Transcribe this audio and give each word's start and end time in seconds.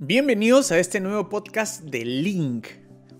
Bienvenidos 0.00 0.70
a 0.70 0.78
este 0.78 1.00
nuevo 1.00 1.28
podcast 1.28 1.82
de 1.82 2.04
Link. 2.04 2.68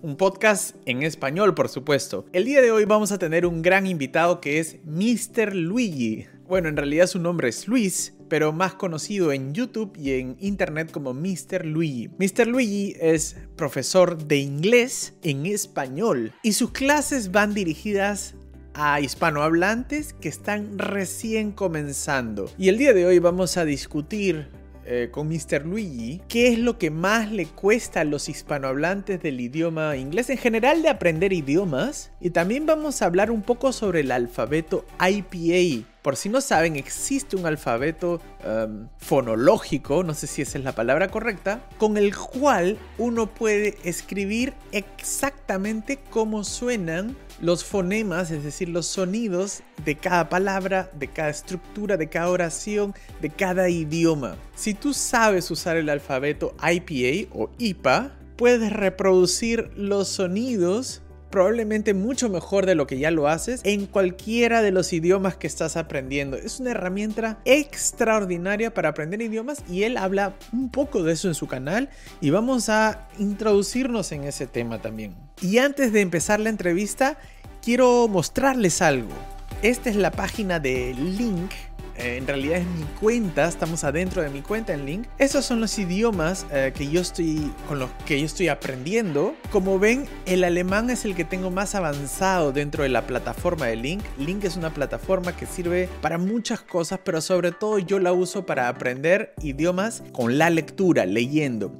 Un 0.01 0.15
podcast 0.15 0.77
en 0.85 1.03
español, 1.03 1.53
por 1.53 1.67
supuesto. 1.67 2.25
El 2.31 2.45
día 2.45 2.61
de 2.61 2.71
hoy 2.71 2.85
vamos 2.85 3.11
a 3.11 3.19
tener 3.19 3.45
un 3.45 3.61
gran 3.61 3.85
invitado 3.85 4.39
que 4.39 4.59
es 4.59 4.77
Mr. 4.85 5.53
Luigi. 5.53 6.27
Bueno, 6.47 6.69
en 6.69 6.77
realidad 6.77 7.07
su 7.07 7.19
nombre 7.19 7.49
es 7.49 7.67
Luis, 7.67 8.13
pero 8.29 8.53
más 8.53 8.75
conocido 8.75 9.33
en 9.33 9.53
YouTube 9.53 9.91
y 9.97 10.11
en 10.11 10.37
Internet 10.39 10.89
como 10.89 11.13
Mr. 11.13 11.65
Luigi. 11.65 12.11
Mr. 12.17 12.47
Luigi 12.47 12.95
es 12.97 13.35
profesor 13.57 14.17
de 14.17 14.37
inglés 14.37 15.15
en 15.21 15.47
español 15.47 16.31
y 16.43 16.53
sus 16.53 16.71
clases 16.71 17.33
van 17.33 17.53
dirigidas 17.53 18.35
a 18.73 19.01
hispanohablantes 19.01 20.13
que 20.13 20.29
están 20.29 20.79
recién 20.79 21.51
comenzando. 21.51 22.49
Y 22.57 22.69
el 22.69 22.77
día 22.77 22.93
de 22.93 23.05
hoy 23.05 23.19
vamos 23.19 23.57
a 23.57 23.65
discutir 23.65 24.47
eh, 24.91 25.09
con 25.11 25.27
Mr. 25.27 25.67
Luigi, 25.67 26.19
¿qué 26.27 26.47
es 26.47 26.57
lo 26.57 26.79
que 26.79 26.89
más 26.89 27.31
le 27.31 27.45
cuesta 27.45 28.01
a 28.01 28.05
los 28.05 28.27
hispanohablantes 28.27 29.21
del 29.21 29.39
idioma 29.39 29.95
inglés 29.97 30.31
en 30.31 30.39
general 30.39 30.81
de 30.81 30.89
aprender 30.89 31.31
idiomas? 31.31 32.09
Y 32.19 32.31
también 32.31 32.65
vamos 32.65 33.03
a 33.03 33.05
hablar 33.05 33.29
un 33.29 33.43
poco 33.43 33.71
sobre 33.71 33.99
el 33.99 34.11
alfabeto 34.11 34.85
IPA. 34.99 35.85
Por 36.01 36.15
si 36.15 36.29
no 36.29 36.41
saben, 36.41 36.75
existe 36.75 37.35
un 37.35 37.45
alfabeto 37.45 38.19
um, 38.43 38.87
fonológico, 38.97 40.03
no 40.03 40.15
sé 40.15 40.25
si 40.25 40.41
esa 40.41 40.57
es 40.57 40.63
la 40.63 40.73
palabra 40.73 41.09
correcta, 41.09 41.61
con 41.77 41.95
el 41.95 42.15
cual 42.15 42.79
uno 42.97 43.27
puede 43.27 43.77
escribir 43.83 44.53
exactamente 44.71 45.99
cómo 46.09 46.43
suenan 46.43 47.15
los 47.41 47.63
fonemas, 47.63 48.31
es 48.31 48.43
decir, 48.43 48.69
los 48.69 48.85
sonidos 48.85 49.61
de 49.85 49.95
cada 49.95 50.29
palabra, 50.29 50.91
de 50.93 51.07
cada 51.07 51.29
estructura, 51.29 51.97
de 51.97 52.09
cada 52.09 52.29
oración, 52.29 52.93
de 53.21 53.29
cada 53.29 53.69
idioma. 53.69 54.35
Si 54.55 54.73
tú 54.73 54.93
sabes 54.93 55.49
usar 55.51 55.77
el 55.77 55.89
alfabeto 55.89 56.55
IPA 56.61 57.29
o 57.33 57.49
IPA, 57.57 58.11
puedes 58.35 58.71
reproducir 58.71 59.71
los 59.75 60.07
sonidos 60.07 61.01
probablemente 61.29 61.93
mucho 61.93 62.29
mejor 62.29 62.65
de 62.65 62.75
lo 62.75 62.87
que 62.87 62.99
ya 62.99 63.11
lo 63.11 63.27
haces 63.27 63.61
en 63.63 63.85
cualquiera 63.85 64.61
de 64.61 64.71
los 64.71 64.93
idiomas 64.93 65.35
que 65.35 65.47
estás 65.47 65.77
aprendiendo. 65.77 66.37
Es 66.37 66.59
una 66.59 66.71
herramienta 66.71 67.39
extraordinaria 67.45 68.73
para 68.73 68.89
aprender 68.89 69.21
idiomas 69.21 69.63
y 69.69 69.83
él 69.83 69.97
habla 69.97 70.33
un 70.51 70.69
poco 70.69 71.03
de 71.03 71.13
eso 71.13 71.27
en 71.27 71.35
su 71.35 71.47
canal 71.47 71.89
y 72.21 72.29
vamos 72.29 72.69
a 72.69 73.07
introducirnos 73.17 74.11
en 74.11 74.23
ese 74.23 74.47
tema 74.47 74.81
también. 74.81 75.15
Y 75.41 75.59
antes 75.59 75.93
de 75.93 76.01
empezar 76.01 76.39
la 76.39 76.49
entrevista, 76.49 77.17
quiero 77.61 78.07
mostrarles 78.07 78.81
algo. 78.81 79.13
Esta 79.61 79.89
es 79.89 79.95
la 79.95 80.11
página 80.11 80.59
de 80.59 80.93
Link 80.93 81.51
eh, 81.99 82.17
en 82.17 82.25
realidad 82.25 82.59
es 82.59 82.65
mi 82.65 82.85
cuenta, 82.99 83.47
estamos 83.47 83.83
adentro 83.83 84.21
de 84.21 84.29
mi 84.29 84.41
cuenta 84.41 84.73
en 84.73 84.85
Link. 84.85 85.07
Esos 85.17 85.45
son 85.45 85.59
los 85.59 85.77
idiomas 85.77 86.45
eh, 86.51 86.71
que 86.75 86.89
yo 86.89 87.01
estoy 87.01 87.51
con 87.67 87.79
los 87.79 87.89
que 88.05 88.19
yo 88.19 88.25
estoy 88.25 88.47
aprendiendo. 88.47 89.35
Como 89.51 89.79
ven, 89.79 90.05
el 90.25 90.43
alemán 90.43 90.89
es 90.89 91.03
el 91.03 91.15
que 91.15 91.25
tengo 91.25 91.51
más 91.51 91.75
avanzado 91.75 92.51
dentro 92.51 92.83
de 92.83 92.89
la 92.89 93.05
plataforma 93.05 93.65
de 93.67 93.75
Link. 93.75 94.03
Link 94.17 94.45
es 94.45 94.55
una 94.55 94.73
plataforma 94.73 95.35
que 95.35 95.45
sirve 95.45 95.89
para 96.01 96.17
muchas 96.17 96.61
cosas, 96.61 96.99
pero 97.03 97.19
sobre 97.19 97.51
todo 97.51 97.79
yo 97.79 97.99
la 97.99 98.13
uso 98.13 98.45
para 98.45 98.69
aprender 98.69 99.33
idiomas 99.41 100.01
con 100.13 100.37
la 100.37 100.49
lectura, 100.49 101.05
leyendo. 101.05 101.73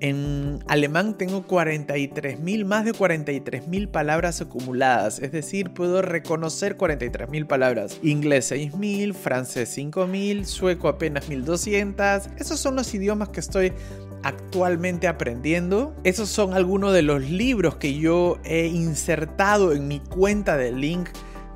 En 0.00 0.58
alemán 0.68 1.16
tengo 1.16 1.46
43.000, 1.46 2.64
más 2.64 2.84
de 2.84 2.92
43.000 2.92 3.88
palabras 3.88 4.40
acumuladas, 4.40 5.18
es 5.20 5.32
decir, 5.32 5.70
puedo 5.70 6.02
reconocer 6.02 6.76
43.000 6.76 7.46
palabras. 7.46 7.98
Inglés 8.02 8.52
6.000, 8.52 9.14
francés 9.14 9.76
5.000, 9.76 10.44
sueco 10.44 10.88
apenas 10.88 11.30
1.200. 11.30 12.30
Esos 12.38 12.60
son 12.60 12.76
los 12.76 12.92
idiomas 12.94 13.30
que 13.30 13.40
estoy 13.40 13.72
actualmente 14.22 15.08
aprendiendo. 15.08 15.94
Esos 16.04 16.28
son 16.28 16.52
algunos 16.54 16.92
de 16.92 17.02
los 17.02 17.22
libros 17.22 17.76
que 17.76 17.98
yo 17.98 18.38
he 18.44 18.66
insertado 18.66 19.72
en 19.72 19.88
mi 19.88 20.00
cuenta 20.00 20.56
de 20.56 20.72
link 20.72 21.08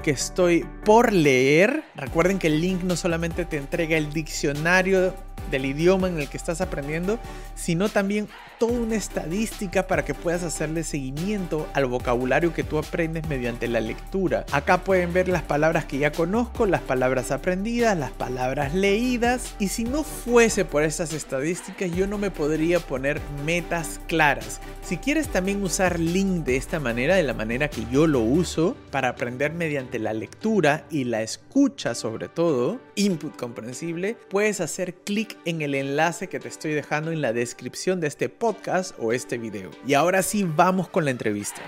que 0.02 0.12
estoy 0.12 0.64
por 0.84 1.12
leer. 1.12 1.82
Recuerden 1.94 2.38
que 2.38 2.46
el 2.46 2.60
link 2.60 2.82
no 2.82 2.96
solamente 2.96 3.44
te 3.44 3.58
entrega 3.58 3.96
el 3.96 4.12
diccionario 4.12 5.14
del 5.50 5.66
idioma 5.66 6.08
en 6.08 6.18
el 6.18 6.28
que 6.28 6.36
estás 6.36 6.60
aprendiendo, 6.60 7.18
sino 7.54 7.88
también 7.88 8.28
toda 8.60 8.74
una 8.74 8.96
estadística 8.96 9.86
para 9.86 10.04
que 10.04 10.12
puedas 10.12 10.42
hacerle 10.42 10.84
seguimiento 10.84 11.66
al 11.72 11.86
vocabulario 11.86 12.52
que 12.52 12.62
tú 12.62 12.76
aprendes 12.76 13.26
mediante 13.26 13.68
la 13.68 13.80
lectura. 13.80 14.44
Acá 14.52 14.84
pueden 14.84 15.14
ver 15.14 15.28
las 15.28 15.42
palabras 15.42 15.86
que 15.86 15.96
ya 15.96 16.12
conozco, 16.12 16.66
las 16.66 16.82
palabras 16.82 17.30
aprendidas, 17.30 17.96
las 17.96 18.10
palabras 18.10 18.74
leídas 18.74 19.54
y 19.58 19.68
si 19.68 19.84
no 19.84 20.02
fuese 20.02 20.66
por 20.66 20.82
esas 20.82 21.14
estadísticas 21.14 21.90
yo 21.92 22.06
no 22.06 22.18
me 22.18 22.30
podría 22.30 22.80
poner 22.80 23.18
metas 23.46 23.98
claras. 24.06 24.60
Si 24.82 24.98
quieres 24.98 25.28
también 25.28 25.62
usar 25.62 25.98
link 25.98 26.44
de 26.44 26.56
esta 26.56 26.80
manera, 26.80 27.16
de 27.16 27.22
la 27.22 27.32
manera 27.32 27.70
que 27.70 27.86
yo 27.90 28.06
lo 28.06 28.20
uso 28.20 28.76
para 28.90 29.08
aprender 29.08 29.54
mediante 29.54 29.98
la 29.98 30.12
lectura 30.12 30.84
y 30.90 31.04
la 31.04 31.22
escucha 31.22 31.94
sobre 31.94 32.28
todo, 32.28 32.78
input 32.94 33.34
comprensible, 33.36 34.18
puedes 34.28 34.60
hacer 34.60 34.96
clic 34.96 35.38
en 35.46 35.62
el 35.62 35.74
enlace 35.74 36.28
que 36.28 36.40
te 36.40 36.48
estoy 36.48 36.72
dejando 36.72 37.10
en 37.10 37.22
la 37.22 37.32
descripción 37.32 38.00
de 38.00 38.08
este 38.08 38.28
podcast 38.28 38.49
o 38.98 39.12
este 39.12 39.38
video. 39.38 39.70
Y 39.86 39.94
ahora 39.94 40.22
sí 40.22 40.44
vamos 40.44 40.88
con 40.88 41.04
la 41.04 41.12
entrevista. 41.12 41.62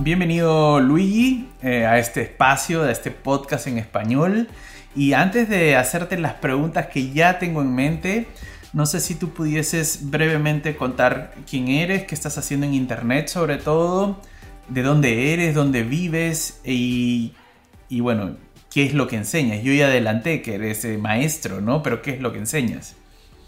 Bienvenido 0.00 0.80
Luigi 0.80 1.48
eh, 1.62 1.86
a 1.86 1.98
este 1.98 2.22
espacio, 2.22 2.82
a 2.82 2.90
este 2.90 3.10
podcast 3.10 3.68
en 3.68 3.78
español. 3.78 4.48
Y 4.96 5.12
antes 5.12 5.48
de 5.48 5.76
hacerte 5.76 6.18
las 6.18 6.34
preguntas 6.34 6.86
que 6.86 7.12
ya 7.12 7.38
tengo 7.38 7.62
en 7.62 7.72
mente, 7.72 8.26
no 8.72 8.86
sé 8.86 9.00
si 9.00 9.14
tú 9.14 9.30
pudieses 9.30 10.10
brevemente 10.10 10.74
contar 10.76 11.34
quién 11.48 11.68
eres, 11.68 12.04
qué 12.04 12.14
estás 12.14 12.36
haciendo 12.36 12.66
en 12.66 12.74
internet 12.74 13.28
sobre 13.28 13.58
todo, 13.58 14.20
de 14.68 14.82
dónde 14.82 15.32
eres, 15.34 15.54
dónde 15.54 15.84
vives 15.84 16.60
y, 16.64 17.34
y 17.88 18.00
bueno, 18.00 18.36
qué 18.72 18.86
es 18.86 18.94
lo 18.94 19.06
que 19.06 19.16
enseñas. 19.16 19.62
Yo 19.62 19.72
ya 19.72 19.86
adelanté 19.86 20.42
que 20.42 20.56
eres 20.56 20.84
eh, 20.84 20.98
maestro, 20.98 21.60
¿no? 21.60 21.82
Pero 21.82 22.02
¿qué 22.02 22.12
es 22.12 22.20
lo 22.20 22.32
que 22.32 22.38
enseñas? 22.38 22.96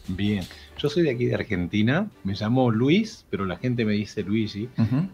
Bien, 0.06 0.44
yo 0.81 0.89
soy 0.89 1.03
de 1.03 1.11
aquí 1.11 1.27
de 1.27 1.35
Argentina, 1.35 2.09
me 2.25 2.33
llamo 2.35 2.71
Luis, 2.71 3.27
pero 3.29 3.45
la 3.45 3.59
gente 3.59 3.85
me 3.85 3.93
dice 3.93 4.23
Luigi, 4.23 4.69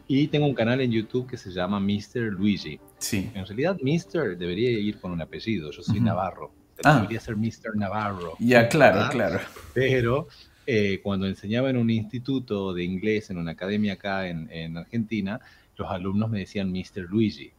y 0.06 0.28
tengo 0.28 0.47
un 0.47 0.54
canal 0.54 0.81
en 0.81 0.93
YouTube 0.93 1.27
que 1.27 1.37
se 1.37 1.50
llama 1.50 1.81
Mr. 1.81 2.32
Luigi. 2.32 2.78
Sí. 2.99 3.31
En 3.34 3.44
realidad, 3.44 3.77
Mr. 3.82 4.38
debería 4.38 4.71
ir 4.71 5.00
con 5.00 5.10
un 5.10 5.21
apellido, 5.21 5.72
yo 5.72 5.82
soy 5.82 6.00
Navarro, 6.00 6.53
ah. 6.84 6.97
debería 6.97 7.19
ser 7.19 7.37
Mr. 7.37 7.75
Navarro. 7.75 8.34
Ya, 8.38 8.69
claro, 8.69 9.10
claro. 9.10 9.41
Pero 9.75 10.28
eh, 10.69 11.00
cuando 11.03 11.27
enseñaba 11.27 11.69
en 11.71 11.78
un 11.78 11.91
instituto 11.91 12.72
de 12.72 12.84
inglés, 12.84 13.31
en 13.31 13.38
una 13.38 13.53
academia 13.53 13.94
acá 13.94 14.28
en, 14.28 14.77
Argentina, 14.77 15.41
los 15.77 15.91
alumnos 15.91 16.31
me 16.31 16.38
decían 16.38 16.71
Mr. 16.71 17.09
Luigi. 17.10 17.50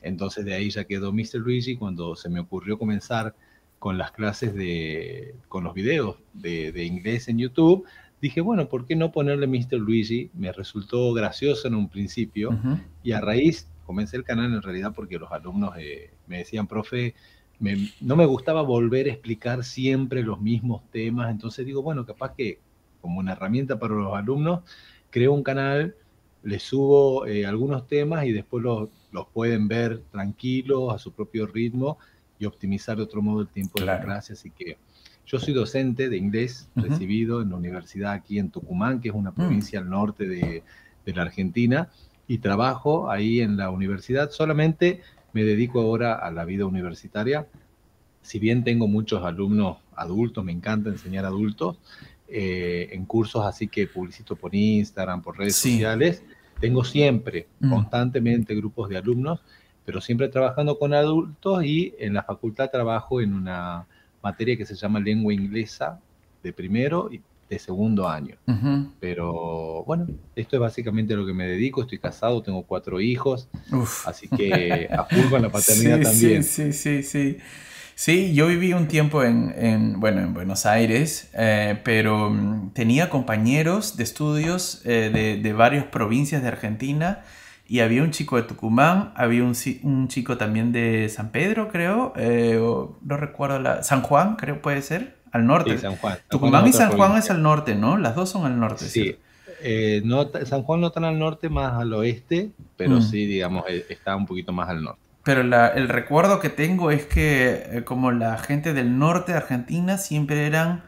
Entonces 0.00 0.44
de 0.44 0.54
ahí 0.54 0.70
ya 0.70 0.84
quedó 0.84 1.12
Mr. 1.12 1.40
Luigi 1.40 1.76
cuando 1.76 2.14
se 2.14 2.28
me 2.28 2.38
ocurrió 2.38 2.78
comenzar 2.78 3.34
con 3.78 3.98
las 3.98 4.12
clases 4.12 4.54
de, 4.54 5.34
con 5.48 5.64
los 5.64 5.74
videos 5.74 6.16
de, 6.32 6.84
inglés 6.84 7.28
en 7.28 7.38
YouTube, 7.38 7.84
dije, 8.20 8.40
bueno, 8.40 8.68
¿por 8.68 8.86
qué 8.86 8.96
no 8.96 9.12
ponerle 9.12 9.46
Mr. 9.46 9.78
Luigi? 9.78 10.30
Me 10.34 10.52
resultó 10.52 11.12
gracioso 11.12 11.68
en 11.68 11.74
un 11.74 11.88
principio 11.88 12.58
y 13.02 13.12
a 13.12 13.20
raíz 13.20 13.68
comencé 13.86 14.16
el 14.16 14.24
canal 14.24 14.52
en 14.52 14.62
realidad 14.62 14.92
porque 14.94 15.18
los 15.18 15.30
alumnos 15.32 15.74
eh, 15.78 16.10
me 16.26 16.38
decían, 16.38 16.66
profe, 16.66 17.14
no 18.00 18.16
me 18.16 18.26
gustaba 18.26 18.62
volver 18.62 19.06
a 19.06 19.12
explicar 19.12 19.64
siempre 19.64 20.22
los 20.22 20.40
mismos 20.40 20.82
temas, 20.90 21.30
entonces 21.30 21.64
digo, 21.64 21.82
bueno, 21.82 22.04
capaz 22.04 22.34
que 22.34 22.60
como 23.00 23.20
una 23.20 23.32
herramienta 23.32 23.78
para 23.78 23.94
los 23.94 24.14
alumnos, 24.14 24.60
creo 25.10 25.32
un 25.32 25.42
canal, 25.42 25.94
les 26.42 26.62
subo 26.62 27.26
eh, 27.26 27.46
algunos 27.46 27.86
temas 27.86 28.26
y 28.26 28.32
después 28.32 28.62
los, 28.62 28.88
los 29.12 29.26
pueden 29.28 29.68
ver 29.68 30.02
tranquilos, 30.10 30.94
a 30.94 30.98
su 30.98 31.12
propio 31.12 31.46
ritmo 31.46 31.98
y 32.38 32.46
optimizar 32.46 32.96
de 32.96 33.02
otro 33.02 33.22
modo 33.22 33.42
el 33.42 33.48
tiempo 33.48 33.80
de 33.80 33.86
la 33.86 34.00
clase. 34.00 34.34
Así 34.34 34.50
que 34.50 34.78
yo 35.26 35.38
soy 35.38 35.52
docente 35.52 36.08
de 36.08 36.16
inglés, 36.16 36.70
recibido 36.74 37.42
en 37.42 37.50
la 37.50 37.56
universidad 37.56 38.12
aquí 38.12 38.38
en 38.38 38.50
Tucumán, 38.50 39.00
que 39.00 39.08
es 39.08 39.14
una 39.14 39.30
mm. 39.30 39.34
provincia 39.34 39.78
al 39.78 39.90
norte 39.90 40.26
de, 40.26 40.62
de, 41.04 41.12
la 41.12 41.22
Argentina, 41.22 41.90
y 42.26 42.38
trabajo 42.38 43.10
ahí 43.10 43.40
en 43.40 43.56
la 43.56 43.70
universidad. 43.70 44.30
Solamente 44.30 45.02
me 45.32 45.44
dedico 45.44 45.80
ahora 45.80 46.14
a 46.14 46.30
la 46.30 46.44
vida 46.44 46.64
universitaria. 46.64 47.46
Si 48.22 48.38
bien 48.38 48.64
tengo 48.64 48.88
muchos 48.88 49.24
alumnos 49.24 49.78
adultos, 49.94 50.44
me 50.44 50.52
encanta 50.52 50.88
enseñar 50.90 51.24
adultos, 51.24 51.78
eh, 52.28 52.88
en 52.92 53.06
cursos 53.06 53.46
así 53.46 53.68
que 53.68 53.86
publicito 53.86 54.36
por 54.36 54.54
Instagram, 54.54 55.22
por 55.22 55.38
redes 55.38 55.56
sociales, 55.56 56.22
tengo 56.60 56.84
siempre, 56.84 57.48
mm. 57.60 57.70
constantemente 57.70 58.54
grupos 58.54 58.88
de 58.88 58.98
alumnos 58.98 59.40
pero 59.88 60.02
siempre 60.02 60.28
trabajando 60.28 60.78
con 60.78 60.92
adultos 60.92 61.64
y 61.64 61.94
en 61.98 62.12
la 62.12 62.22
facultad 62.22 62.68
trabajo 62.68 63.22
en 63.22 63.32
una 63.32 63.86
materia 64.22 64.54
que 64.54 64.66
se 64.66 64.74
llama 64.74 65.00
lengua 65.00 65.32
inglesa 65.32 65.98
de 66.42 66.52
primero 66.52 67.08
y 67.10 67.22
de 67.48 67.58
segundo 67.58 68.06
año. 68.06 68.36
Pero 69.00 69.84
bueno, 69.86 70.06
esto 70.36 70.56
es 70.56 70.60
básicamente 70.60 71.16
lo 71.16 71.24
que 71.24 71.32
me 71.32 71.46
dedico. 71.46 71.80
Estoy 71.80 71.98
casado, 71.98 72.42
tengo 72.42 72.64
cuatro 72.64 73.00
hijos, 73.00 73.48
así 74.04 74.28
que 74.28 74.90
a 74.92 75.04
full 75.04 75.30
con 75.30 75.40
la 75.40 75.48
paternidad 75.50 76.02
también. 76.02 76.44
Sí, 76.44 76.70
sí, 76.70 77.02
sí, 77.02 77.02
sí. 77.02 77.38
Sí, 77.94 78.34
yo 78.34 78.46
viví 78.48 78.74
un 78.74 78.88
tiempo 78.88 79.24
en, 79.24 79.98
bueno, 80.00 80.20
en 80.20 80.34
Buenos 80.34 80.66
Aires, 80.66 81.30
eh, 81.32 81.80
pero 81.82 82.28
mm, 82.28 82.74
tenía 82.74 83.08
compañeros 83.08 83.96
de 83.96 84.04
estudios 84.04 84.82
de, 84.84 85.40
de 85.42 85.52
varias 85.54 85.86
provincias 85.86 86.42
de 86.42 86.48
Argentina 86.48 87.24
y 87.68 87.80
había 87.80 88.02
un 88.02 88.10
chico 88.10 88.36
de 88.36 88.44
Tucumán, 88.44 89.12
había 89.14 89.44
un, 89.44 89.54
un 89.82 90.08
chico 90.08 90.38
también 90.38 90.72
de 90.72 91.10
San 91.10 91.30
Pedro, 91.30 91.68
creo, 91.68 92.14
eh, 92.16 92.58
no 92.58 93.16
recuerdo, 93.18 93.58
la, 93.58 93.82
San 93.82 94.00
Juan, 94.00 94.36
creo 94.36 94.62
puede 94.62 94.80
ser, 94.80 95.18
al 95.32 95.46
norte. 95.46 95.72
Sí, 95.72 95.78
San 95.82 95.96
Juan. 95.96 96.16
Tucumán 96.30 96.66
y 96.66 96.72
San 96.72 96.92
Juan 96.92 97.18
es 97.18 97.30
al 97.30 97.42
norte, 97.42 97.74
¿no? 97.74 97.98
Las 97.98 98.14
dos 98.14 98.30
son 98.30 98.46
al 98.46 98.58
norte. 98.58 98.86
Sí. 98.86 99.16
Eh, 99.62 100.00
no, 100.02 100.30
San 100.46 100.62
Juan 100.62 100.80
no 100.80 100.90
tan 100.90 101.04
al 101.04 101.18
norte, 101.18 101.50
más 101.50 101.74
al 101.74 101.92
oeste, 101.92 102.52
pero 102.78 102.92
mm. 102.92 103.02
sí, 103.02 103.26
digamos, 103.26 103.64
eh, 103.68 103.84
está 103.90 104.16
un 104.16 104.24
poquito 104.24 104.50
más 104.52 104.70
al 104.70 104.82
norte. 104.82 105.00
Pero 105.24 105.42
la, 105.42 105.68
el 105.68 105.90
recuerdo 105.90 106.40
que 106.40 106.48
tengo 106.48 106.90
es 106.90 107.04
que 107.04 107.82
como 107.84 108.12
la 108.12 108.38
gente 108.38 108.72
del 108.72 108.98
norte 108.98 109.32
de 109.32 109.38
Argentina 109.38 109.98
siempre 109.98 110.46
eran 110.46 110.84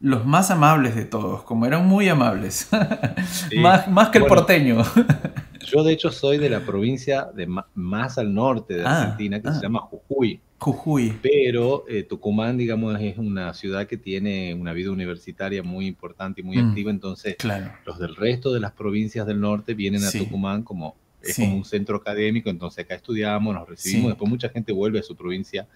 los 0.00 0.26
más 0.26 0.50
amables 0.50 0.94
de 0.94 1.04
todos, 1.04 1.42
como 1.42 1.66
eran 1.66 1.86
muy 1.86 2.08
amables, 2.08 2.68
más, 3.56 3.88
más 3.88 4.10
que 4.10 4.18
el 4.18 4.26
porteño. 4.26 4.82
Yo 5.66 5.82
de 5.82 5.92
hecho 5.92 6.12
soy 6.12 6.38
de 6.38 6.48
la 6.48 6.60
provincia 6.60 7.28
de 7.34 7.48
más 7.74 8.18
al 8.18 8.32
norte 8.32 8.74
de 8.74 8.84
ah, 8.84 9.02
Argentina, 9.02 9.40
que 9.40 9.50
se 9.50 9.58
ah. 9.58 9.62
llama 9.62 9.80
Jujuy. 9.80 10.40
Jujuy. 10.58 11.18
Pero 11.22 11.84
eh, 11.88 12.02
Tucumán, 12.04 12.56
digamos, 12.56 12.98
es 13.00 13.18
una 13.18 13.52
ciudad 13.52 13.86
que 13.86 13.96
tiene 13.96 14.54
una 14.54 14.72
vida 14.72 14.90
universitaria 14.90 15.62
muy 15.62 15.86
importante 15.86 16.40
y 16.40 16.44
muy 16.44 16.56
mm, 16.56 16.68
activa, 16.68 16.90
entonces 16.90 17.36
los 17.84 17.98
del 17.98 18.14
resto 18.16 18.52
de 18.52 18.60
las 18.60 18.72
provincias 18.72 19.26
del 19.26 19.40
norte 19.40 19.74
vienen 19.74 20.04
a 20.04 20.10
Tucumán 20.10 20.62
como, 20.62 20.96
es 21.20 21.36
como 21.36 21.56
un 21.56 21.64
centro 21.64 21.96
académico, 21.96 22.48
entonces 22.48 22.84
acá 22.84 22.94
estudiamos, 22.94 23.54
nos 23.54 23.68
recibimos, 23.68 24.10
después 24.10 24.30
mucha 24.30 24.48
gente 24.48 24.72
vuelve 24.72 25.00
a 25.00 25.02
su 25.02 25.16
provincia 25.16 25.66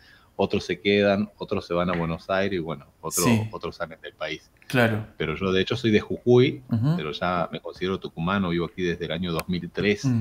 otros 0.43 0.65
se 0.65 0.81
quedan, 0.81 1.29
otros 1.37 1.67
se 1.67 1.75
van 1.75 1.91
a 1.91 1.93
Buenos 1.93 2.31
Aires 2.31 2.57
y 2.57 2.63
bueno, 2.63 2.87
otros, 3.03 3.27
otros 3.51 3.77
salen 3.77 4.01
del 4.01 4.15
país. 4.15 4.51
Claro. 4.69 5.07
Pero 5.19 5.37
yo 5.37 5.53
de 5.53 5.61
hecho 5.61 5.77
soy 5.77 5.91
de 5.91 6.01
Jujuy, 6.01 6.63
pero 6.97 7.13
ya 7.13 7.47
me 7.53 7.61
considero 7.61 8.01
tucumano, 8.01 8.49
vivo 8.49 8.65
aquí 8.65 8.83
desde 8.83 9.05
el 9.05 9.13
año 9.13 9.33
2003. 9.33 10.05
Mm. 10.07 10.21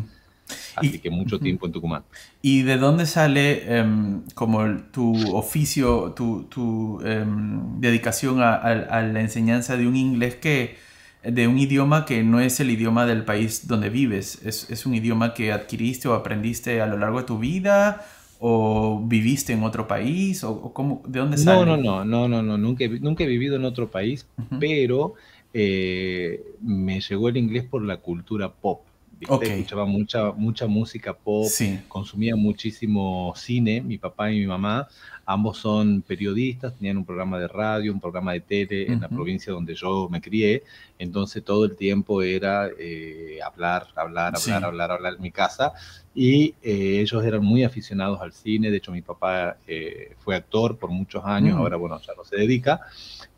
Así 0.76 1.00
que 1.00 1.10
mucho 1.10 1.40
tiempo 1.40 1.68
en 1.68 1.72
Tucumán. 1.72 2.04
¿Y 2.42 2.64
de 2.64 2.78
dónde 2.78 3.06
sale 3.06 3.78
em, 3.78 4.24
como 4.34 4.66
tu 4.92 5.38
oficio, 5.38 6.14
tu, 6.14 7.00
em, 7.06 7.80
dedicación 7.80 8.42
a, 8.42 9.02
la 9.02 9.22
enseñanza 9.22 9.78
de 9.78 9.88
un 9.88 9.96
inglés 9.96 10.36
que, 10.36 10.76
de 11.24 11.48
un 11.48 11.60
idioma 11.60 12.06
que 12.06 12.24
no 12.24 12.42
es 12.42 12.60
el 12.60 12.72
idioma 12.72 13.06
del 13.06 13.24
país 13.24 13.68
donde 13.68 13.90
vives? 13.90 14.42
¿Es, 14.44 14.70
es 14.70 14.86
un 14.86 14.96
idioma 14.96 15.34
que 15.34 15.54
adquiriste 15.54 16.10
o 16.10 16.14
aprendiste 16.14 16.82
a 16.82 16.88
lo 16.88 16.98
largo 16.98 17.20
de 17.20 17.26
tu 17.26 17.38
vida? 17.38 18.06
¿O 18.40 19.02
viviste 19.06 19.54
en 19.54 19.64
otro 19.64 19.88
país? 19.88 20.44
¿O, 20.44 20.74
cómo, 20.74 21.04
de 21.06 21.20
dónde 21.20 21.38
sale? 21.38 21.66
No, 21.66 21.78
no, 21.78 21.78
no, 21.78 22.06
no, 22.06 22.28
no, 22.28 22.42
no, 22.42 22.58
nunca, 22.58 22.86
he, 22.86 22.90
nunca 22.90 23.26
he 23.26 23.28
vivido 23.28 23.58
en 23.58 23.66
otro 23.66 23.92
país, 23.92 24.26
pero 24.60 25.16
eh, 25.54 26.42
me 26.62 27.02
llegó 27.02 27.30
el 27.30 27.38
inglés 27.38 27.66
por 27.66 27.84
la 27.84 27.98
cultura 27.98 28.50
pop. 28.50 28.82
Escuchaba 29.22 29.86
mucha, 29.86 30.32
mucha 30.32 30.66
música 30.66 31.14
pop, 31.14 31.46
consumía 31.90 32.38
muchísimo 32.38 33.34
cine, 33.36 33.82
mi 33.82 33.98
papá 33.98 34.32
y 34.32 34.40
mi 34.40 34.48
mamá, 34.48 34.88
ambos 35.26 35.58
son 35.58 36.02
periodistas, 36.02 36.74
tenían 36.76 36.98
un 36.98 37.06
programa 37.06 37.38
de 37.38 37.50
radio, 37.50 37.92
un 37.92 38.00
programa 38.00 38.32
de 38.32 38.40
tele 38.40 38.88
en 38.88 39.02
la 39.02 39.10
provincia 39.10 39.52
donde 39.52 39.76
yo 39.76 40.08
me 40.10 40.22
crié, 40.22 40.64
entonces 40.98 41.44
todo 41.44 41.66
el 41.66 41.76
tiempo 41.76 42.22
era 42.22 42.70
eh, 42.80 43.40
hablar, 43.46 43.88
hablar, 43.96 44.34
hablar, 44.36 44.64
hablar, 44.64 44.92
hablar 44.92 45.14
en 45.16 45.22
mi 45.22 45.32
casa, 45.32 45.74
y 46.16 46.56
eh, 46.64 47.02
ellos 47.02 47.24
eran 47.26 47.44
muy 47.44 47.64
aficionados 47.64 48.22
al 48.22 48.32
cine, 48.32 48.72
de 48.72 48.78
hecho 48.78 48.94
mi 48.94 49.02
papá 49.02 49.58
eh, 49.68 50.16
fue 50.20 50.38
actor 50.38 50.78
por 50.78 50.92
muchos 50.92 51.26
años, 51.26 51.58
mm. 51.58 51.60
ahora 51.60 51.76
bueno, 51.76 52.00
ya 52.00 52.14
no 52.16 52.24
se 52.24 52.38
dedica, 52.38 52.80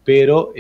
pero 0.04 0.54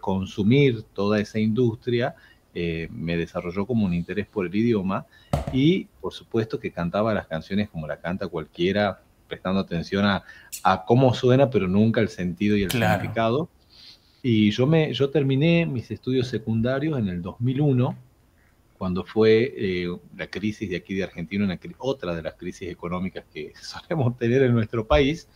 consumir 0.00 0.82
toda 0.94 1.20
esa 1.20 1.38
industria, 1.38 2.14
eh, 2.54 2.88
me 2.90 3.16
desarrolló 3.16 3.66
como 3.66 3.86
un 3.86 3.94
interés 3.94 4.26
por 4.26 4.46
el 4.46 4.54
idioma 4.54 5.06
y 5.52 5.86
por 6.00 6.12
supuesto 6.12 6.58
que 6.58 6.70
cantaba 6.70 7.14
las 7.14 7.26
canciones 7.26 7.68
como 7.68 7.86
la 7.86 7.98
canta 7.98 8.26
cualquiera, 8.28 9.02
prestando 9.28 9.60
atención 9.60 10.06
a, 10.06 10.24
a 10.62 10.84
cómo 10.84 11.14
suena, 11.14 11.50
pero 11.50 11.68
nunca 11.68 12.00
el 12.00 12.08
sentido 12.08 12.56
y 12.56 12.62
el 12.62 12.70
significado. 12.70 13.48
Y 14.22 14.50
yo, 14.50 14.66
me, 14.66 14.92
yo 14.92 15.10
terminé 15.10 15.66
mis 15.66 15.90
estudios 15.90 16.28
secundarios 16.28 16.98
en 16.98 17.08
el 17.08 17.22
2001, 17.22 17.96
cuando 18.76 19.04
fue 19.04 19.54
eh, 19.56 19.96
la 20.16 20.26
crisis 20.28 20.70
de 20.70 20.76
aquí 20.76 20.94
de 20.94 21.04
Argentina, 21.04 21.44
una, 21.44 21.58
otra 21.78 22.14
de 22.14 22.22
las 22.22 22.34
crisis 22.34 22.68
económicas 22.68 23.24
que 23.32 23.52
solemos 23.60 24.16
tener 24.18 24.42
en 24.42 24.52
nuestro 24.52 24.86
país, 24.86 25.28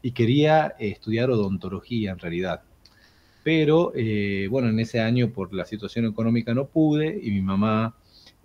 y 0.00 0.12
quería 0.12 0.74
estudiar 0.78 1.30
odontología 1.30 2.12
en 2.12 2.18
realidad 2.18 2.62
pero 3.44 3.92
eh, 3.94 4.48
bueno, 4.50 4.70
en 4.70 4.80
ese 4.80 4.98
año 4.98 5.28
por 5.28 5.52
la 5.54 5.66
situación 5.66 6.06
económica 6.06 6.54
no 6.54 6.64
pude 6.64 7.20
y 7.22 7.30
mi 7.30 7.42
mamá 7.42 7.94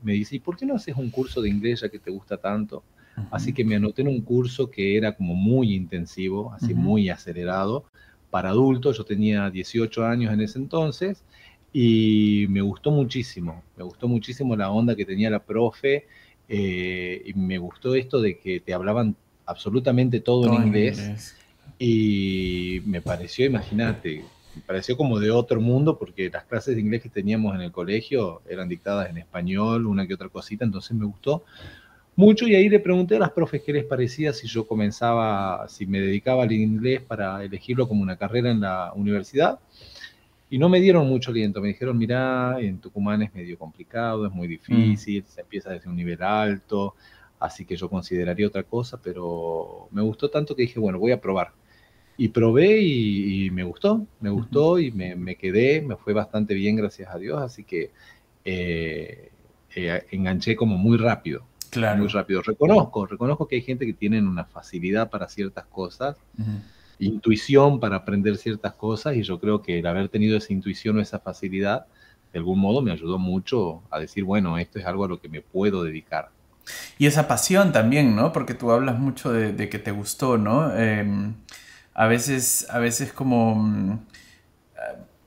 me 0.04 0.14
dice, 0.14 0.36
¿y 0.36 0.40
por 0.40 0.58
qué 0.58 0.66
no 0.66 0.76
haces 0.76 0.96
un 0.96 1.10
curso 1.10 1.42
de 1.42 1.50
inglés 1.50 1.82
ya 1.82 1.90
que 1.90 2.00
te 2.00 2.12
gusta 2.12 2.38
tanto? 2.38 2.84
Así 3.32 3.54
que 3.54 3.66
me 3.66 3.76
anoté 3.76 4.02
en 4.02 4.08
un 4.08 4.22
curso 4.22 4.72
que 4.72 4.96
era 4.96 5.14
como 5.14 5.36
muy 5.36 5.74
intensivo, 5.74 6.54
así 6.54 6.74
muy 6.74 7.10
acelerado, 7.10 7.86
para 8.30 8.50
adultos. 8.50 8.98
Yo 8.98 9.04
tenía 9.04 9.50
18 9.50 10.06
años 10.06 10.34
en 10.34 10.42
ese 10.42 10.58
entonces 10.58 11.24
y 11.74 12.46
me 12.50 12.62
gustó 12.62 12.92
muchísimo, 12.92 13.62
me 13.78 13.84
gustó 13.84 14.08
muchísimo 14.08 14.56
la 14.56 14.72
onda 14.72 14.96
que 14.96 15.06
tenía 15.06 15.30
la 15.30 15.44
profe 15.44 16.08
eh, 16.48 17.22
y 17.26 17.34
me 17.34 17.58
gustó 17.58 17.94
esto 17.96 18.22
de 18.22 18.38
que 18.38 18.62
te 18.62 18.74
hablaban 18.74 19.16
absolutamente 19.46 20.20
todo, 20.22 20.48
en 20.48 20.68
inglés. 20.68 21.36
Y 21.78 22.82
me 22.86 23.02
pareció, 23.02 23.46
imagínate, 23.46 24.24
pareció 24.66 24.98
como 24.98 25.20
de 25.20 25.32
otro 25.32 25.62
mundo 25.62 25.98
porque 25.98 26.30
las 26.30 26.46
clases 26.46 26.76
de 26.76 26.82
inglés 26.82 27.02
que 27.02 27.10
teníamos 27.10 27.56
en 27.56 27.62
el 27.62 27.72
colegio 27.72 28.42
eran 28.50 28.70
dictadas 28.70 29.10
en 29.10 29.18
español, 29.18 29.86
una 29.86 30.08
que 30.08 30.14
otra 30.14 30.30
cosita, 30.30 30.66
entonces 30.66 30.96
me 30.96 31.06
gustó 31.06 31.44
mucho 32.20 32.48
y 32.50 32.56
ahí 32.56 32.68
le 32.68 32.82
pregunté 32.82 33.16
a 33.16 33.20
las 33.20 33.32
profes 33.32 33.62
qué 33.66 33.72
les 33.72 33.86
parecía 33.86 34.34
si 34.34 34.46
yo 34.46 34.68
comenzaba, 34.68 35.70
si 35.70 35.86
me 35.86 36.02
dedicaba 36.02 36.44
al 36.44 36.52
inglés 36.52 37.02
para 37.02 37.42
elegirlo 37.46 37.88
como 37.88 38.02
una 38.02 38.18
carrera 38.18 38.52
en 38.52 38.60
la 38.60 38.92
universidad. 38.94 39.60
Y 40.50 40.58
no 40.58 40.68
me 40.68 40.82
dieron 40.82 41.08
mucho 41.08 41.32
aliento, 41.32 41.62
me 41.62 41.70
dijeron, 41.70 41.98
mira, 41.98 42.58
en 42.60 42.80
Tucumán 42.80 43.22
es 43.22 43.34
medio 43.34 43.58
complicado, 43.58 44.26
es 44.26 44.34
muy 44.34 44.50
difícil, 44.50 45.24
se 45.28 45.42
empieza 45.42 45.70
desde 45.70 45.88
un 45.88 45.96
nivel 45.96 46.22
alto, 46.22 46.96
así 47.40 47.64
que 47.66 47.78
yo 47.78 47.90
consideraría 47.90 48.48
otra 48.48 48.64
cosa, 48.64 49.00
pero 49.02 49.88
me 49.92 50.02
gustó 50.02 50.30
tanto 50.30 50.56
que 50.58 50.64
dije, 50.64 50.78
bueno, 50.78 51.00
voy 51.00 51.14
a 51.14 51.22
probar 51.22 51.54
y 52.20 52.28
probé 52.28 52.82
y, 52.82 53.50
me 53.50 53.64
gustó, 53.64 54.06
me 54.20 54.30
gustó 54.30 54.78
y 54.78 54.92
me, 54.92 55.38
quedé, 55.38 55.82
me 55.82 55.96
fue 55.96 56.12
bastante 56.12 56.54
bien, 56.54 56.76
gracias 56.76 57.10
a 57.10 57.18
Dios, 57.18 57.42
así 57.42 57.64
que 57.64 57.92
eh, 58.44 59.32
eh, 59.74 60.06
enganché 60.12 60.58
como 60.58 60.78
muy 60.78 60.98
rápido. 60.98 61.46
Claro. 61.70 62.00
Muy 62.00 62.10
rápido. 62.10 62.42
Reconozco, 62.42 63.06
reconozco 63.06 63.48
que 63.48 63.56
hay 63.56 63.62
gente 63.62 63.86
que 63.86 63.94
tiene 63.94 64.20
una 64.20 64.44
facilidad 64.44 65.10
para 65.10 65.30
ciertas 65.30 65.66
cosas, 65.68 66.18
intuición 67.00 67.80
para 67.80 67.96
aprender 67.96 68.36
ciertas 68.36 68.74
cosas, 68.74 69.16
y 69.16 69.24
yo 69.24 69.40
creo 69.40 69.62
que 69.62 69.80
el 69.80 69.88
haber 69.88 70.10
tenido 70.10 70.36
esa 70.36 70.52
intuición 70.52 70.98
o 70.98 71.02
esa 71.02 71.20
facilidad, 71.20 71.86
de 72.34 72.40
algún 72.40 72.60
modo 72.60 72.82
me 72.82 72.92
ayudó 72.92 73.18
mucho 73.18 73.82
a 73.90 73.98
decir, 73.98 74.26
bueno, 74.26 74.58
esto 74.58 74.78
es 74.78 74.86
algo 74.86 75.06
a 75.06 75.08
lo 75.08 75.22
que 75.22 75.30
me 75.30 75.40
puedo 75.40 75.86
dedicar. 75.86 76.32
Y 76.98 77.06
esa 77.06 77.30
pasión 77.30 77.72
también, 77.72 78.14
¿no? 78.14 78.34
Porque 78.34 78.56
tú 78.56 78.72
hablas 78.72 79.00
mucho 79.00 79.32
de, 79.32 79.70
que 79.70 79.80
te 79.80 79.92
gustó, 79.92 80.38
¿no? 80.38 80.76
Em, 80.78 81.34
a 82.00 82.08
veces, 82.08 82.66
a 82.70 82.80
veces 82.80 83.12
como 83.12 83.56
mm, 83.56 84.00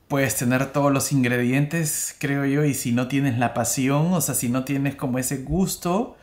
puedes 0.07 0.35
tener 0.35 0.65
todos 0.71 0.91
los 0.91 1.11
ingredientes, 1.11 2.15
creo 2.17 2.45
yo, 2.45 2.65
y 2.65 2.73
si 2.73 2.91
no 2.91 3.07
tienes 3.07 3.37
la 3.37 3.53
pasión, 3.53 4.11
o 4.11 4.21
sea, 4.21 4.33
si 4.33 4.49
no 4.49 4.63
tienes 4.63 4.95
como 4.95 5.19
ese 5.19 5.43
gusto, 5.43 6.17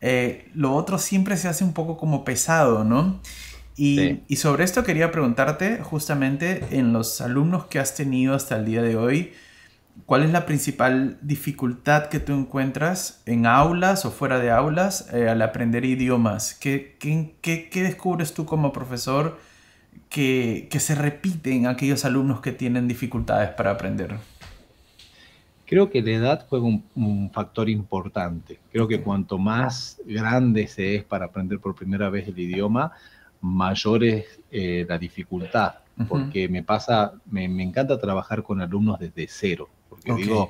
eh, 0.00 0.52
lo 0.54 0.72
otro 0.76 0.98
siempre 0.98 1.36
se 1.36 1.48
hace 1.48 1.64
un 1.64 1.72
poco 1.72 1.96
como 1.96 2.24
pesado, 2.24 2.84
¿no? 2.84 3.20
Y, 3.74 4.22
y, 4.28 4.36
sobre 4.36 4.62
esto 4.62 4.84
quería 4.84 5.10
preguntarte 5.10 5.80
justamente 5.82 6.64
en 6.70 6.92
los 6.92 7.20
alumnos 7.20 7.66
que 7.66 7.80
has 7.80 7.96
tenido 7.96 8.36
hasta 8.36 8.54
el 8.54 8.66
día 8.66 8.82
de 8.82 8.94
hoy, 8.94 9.32
¿cuál 10.06 10.22
es 10.22 10.30
la 10.30 10.46
principal 10.46 11.18
dificultad 11.22 12.06
que 12.06 12.20
tú 12.20 12.34
encuentras 12.34 13.20
en 13.26 13.46
aulas 13.46 14.04
o 14.04 14.12
fuera 14.12 14.38
de 14.38 14.52
aulas 14.52 15.08
eh, 15.12 15.28
al 15.28 15.42
aprender 15.42 15.84
idiomas? 15.84 16.54
¿Qué, 16.54 16.96
qué, 17.00 17.34
qué, 17.40 17.68
qué 17.68 17.82
descubres 17.82 18.32
tú 18.32 18.46
como 18.46 18.72
profesor? 18.72 19.47
Que, 20.08 20.68
se 20.78 20.94
repiten 20.94 21.66
aquellos 21.66 22.04
alumnos 22.04 22.40
que 22.40 22.52
tienen 22.52 22.88
dificultades 22.88 23.50
para 23.50 23.72
aprender? 23.72 24.16
Creo 25.66 25.90
que 25.90 26.00
la 26.00 26.10
edad 26.12 26.46
juega 26.48 26.66
un, 26.66 27.30
factor 27.32 27.68
importante. 27.68 28.58
Creo 28.72 28.88
que 28.88 29.02
cuanto 29.02 29.38
más 29.38 30.00
grande 30.06 30.66
se 30.66 30.96
es 30.96 31.04
para 31.04 31.26
aprender 31.26 31.58
por 31.60 31.74
primera 31.74 32.08
vez 32.08 32.28
el 32.28 32.38
idioma, 32.38 32.92
mayor 33.40 34.02
es 34.02 34.40
eh, 34.50 34.86
la 34.88 34.98
dificultad. 34.98 35.74
Porque 36.08 36.48
me 36.48 36.62
pasa, 36.62 37.12
me, 37.28 37.44
encanta 37.44 37.98
trabajar 37.98 38.44
con 38.44 38.60
alumnos 38.60 39.00
desde 39.00 39.26
cero. 39.28 39.68
Porque 39.88 40.14
digo, 40.14 40.48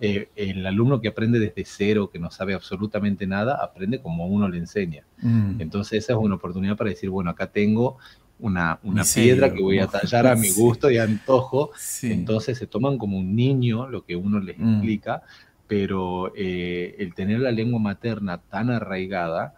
eh, 0.00 0.28
el 0.36 0.66
alumno 0.66 1.00
que 1.00 1.08
aprende 1.08 1.38
desde 1.38 1.64
cero, 1.64 2.10
que 2.10 2.18
no 2.18 2.30
sabe 2.30 2.54
absolutamente 2.54 3.26
nada, 3.26 3.62
aprende 3.62 4.00
como 4.00 4.26
uno 4.26 4.48
le 4.48 4.58
enseña. 4.58 5.04
Mm. 5.20 5.60
Entonces 5.60 6.04
esa 6.04 6.14
es 6.14 6.18
una 6.18 6.36
oportunidad 6.36 6.76
para 6.76 6.90
decir, 6.90 7.10
bueno, 7.10 7.30
acá 7.30 7.46
tengo 7.46 7.98
una, 8.38 8.78
una 8.82 9.02
piedra 9.04 9.52
que 9.52 9.62
voy 9.62 9.78
a 9.78 9.86
tallar 9.86 10.26
a 10.26 10.36
mi 10.36 10.50
gusto 10.56 10.90
y 10.90 10.98
antojo. 10.98 11.70
Entonces 12.02 12.58
se 12.58 12.66
toman 12.66 12.98
como 12.98 13.18
un 13.18 13.34
niño 13.34 13.88
lo 13.88 14.04
que 14.04 14.16
uno 14.16 14.40
les 14.40 14.58
mm. 14.58 14.74
explica, 14.74 15.22
pero 15.66 16.32
eh, 16.36 16.96
el 16.98 17.14
tener 17.14 17.40
la 17.40 17.50
lengua 17.50 17.80
materna 17.80 18.38
tan 18.38 18.70
arraigada 18.70 19.54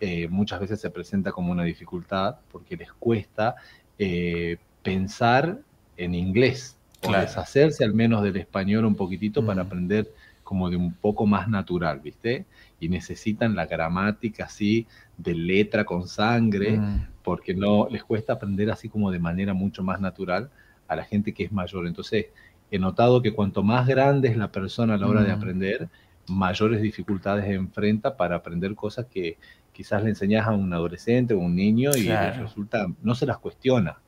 eh, 0.00 0.28
muchas 0.28 0.60
veces 0.60 0.80
se 0.80 0.90
presenta 0.90 1.32
como 1.32 1.52
una 1.52 1.64
dificultad 1.64 2.36
porque 2.52 2.76
les 2.76 2.92
cuesta 2.92 3.56
eh, 3.98 4.58
pensar 4.82 5.58
en 5.96 6.14
inglés 6.14 6.76
o 7.02 7.12
deshacerse 7.12 7.82
al 7.82 7.94
menos 7.94 8.22
del 8.22 8.36
español 8.36 8.84
un 8.84 8.94
poquitito 8.94 9.44
para 9.46 9.62
mm. 9.62 9.66
aprender 9.66 10.12
como 10.42 10.68
de 10.70 10.76
un 10.76 10.92
poco 10.92 11.26
más 11.26 11.48
natural, 11.48 12.00
¿viste? 12.00 12.44
Y 12.78 12.88
necesitan 12.88 13.54
la 13.54 13.66
gramática 13.66 14.44
así 14.44 14.86
de 15.16 15.34
letra 15.34 15.84
con 15.84 16.06
sangre, 16.08 16.78
mm. 16.78 17.08
porque 17.22 17.54
no 17.54 17.88
les 17.90 18.04
cuesta 18.04 18.34
aprender 18.34 18.70
así 18.70 18.88
como 18.88 19.10
de 19.10 19.18
manera 19.18 19.54
mucho 19.54 19.82
más 19.82 20.00
natural 20.00 20.50
a 20.88 20.96
la 20.96 21.04
gente 21.04 21.32
que 21.32 21.44
es 21.44 21.52
mayor. 21.52 21.86
Entonces, 21.86 22.26
he 22.70 22.78
notado 22.78 23.22
que 23.22 23.32
cuanto 23.32 23.62
más 23.62 23.86
grande 23.86 24.28
es 24.28 24.36
la 24.36 24.52
persona 24.52 24.94
a 24.94 24.98
la 24.98 25.06
hora 25.06 25.22
de 25.22 25.32
mm. 25.32 25.36
aprender, 25.36 25.88
mayores 26.28 26.82
dificultades 26.82 27.46
enfrenta 27.46 28.16
para 28.16 28.36
aprender 28.36 28.74
cosas 28.74 29.06
que 29.06 29.38
quizás 29.72 30.02
le 30.02 30.10
enseñas 30.10 30.46
a 30.46 30.52
un 30.52 30.72
adolescente 30.72 31.34
o 31.34 31.38
un 31.38 31.54
niño 31.54 31.90
y 31.96 32.08
resulta, 32.08 32.86
no 33.02 33.14
se 33.14 33.26
las 33.26 33.38
cuestiona. 33.38 33.98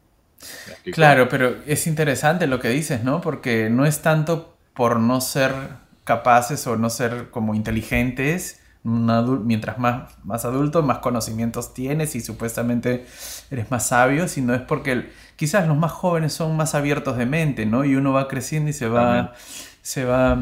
Claro, 0.93 1.29
pero 1.29 1.57
es 1.67 1.87
interesante 1.87 2.47
lo 2.47 2.61
que 2.61 2.69
dices, 2.69 3.05
¿no? 3.05 3.21
Porque 3.21 3.69
no 3.71 3.85
es 3.85 4.01
tanto 4.03 4.57
por 4.75 5.01
no 5.01 5.21
ser 5.21 5.53
capaces 6.09 6.67
o 6.67 6.77
no 6.77 6.89
ser 6.89 7.29
como 7.31 7.55
inteligentes, 7.55 8.63
mientras 8.83 9.79
más, 9.79 10.15
más 10.25 10.47
adulto, 10.47 10.83
más 10.83 11.01
conocimientos 11.01 11.75
tienes 11.75 12.17
y 12.17 12.23
supuestamente 12.23 13.05
eres 13.51 13.71
más 13.71 13.89
sabio, 13.89 14.27
sino 14.27 14.55
es 14.55 14.63
porque 14.63 15.13
quizás 15.37 15.69
los 15.69 15.77
más 15.77 15.93
jóvenes 15.93 16.33
son 16.33 16.57
más 16.57 16.75
abiertos 16.75 17.19
de 17.19 17.27
mente, 17.27 17.67
¿no? 17.67 17.85
Y 17.85 17.95
uno 17.95 18.15
va 18.15 18.27
creciendo 18.27 18.71
y 18.71 18.73
se 18.73 18.89
va, 18.89 19.35
se 19.83 20.07
va, 20.07 20.39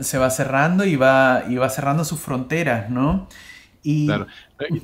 se 0.00 0.18
va 0.18 0.30
cerrando 0.30 0.84
y 0.84 0.94
va, 0.94 1.42
y 1.48 1.56
va 1.56 1.68
cerrando 1.68 2.04
sus 2.04 2.20
fronteras, 2.20 2.88
¿no? 2.88 3.26
Y, 3.82 4.06
claro, 4.06 4.26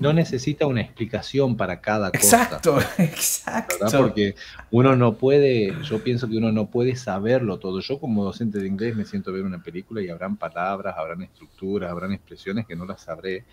no 0.01 0.13
necesita 0.13 0.67
una 0.67 0.81
explicación 0.81 1.57
para 1.57 1.81
cada 1.81 2.11
cosa. 2.11 2.43
Exacto, 2.43 2.79
exacto. 2.99 3.77
Porque 3.99 4.35
uno 4.71 4.97
no 4.97 5.15
puede, 5.15 5.75
yo 5.83 6.03
pienso 6.03 6.29
que 6.29 6.39
uno 6.39 6.51
no 6.51 6.71
puede 6.71 6.97
saberlo 6.97 7.59
todo. 7.59 7.81
Yo 7.81 7.99
como 7.99 8.25
docente 8.25 8.59
de 8.59 8.67
inglés 8.67 8.97
me 8.97 9.05
siento 9.05 9.31
a 9.31 9.35
ver 9.35 9.45
una 9.45 9.63
película 9.63 10.01
y 10.01 10.09
habrán 10.09 10.37
palabras, 10.37 10.95
habrán 10.97 11.23
estructuras, 11.23 11.91
habrán 11.91 12.13
expresiones 12.13 12.67
que 12.67 12.75
no 12.75 12.87
las 12.87 13.03
sabré, 13.03 13.45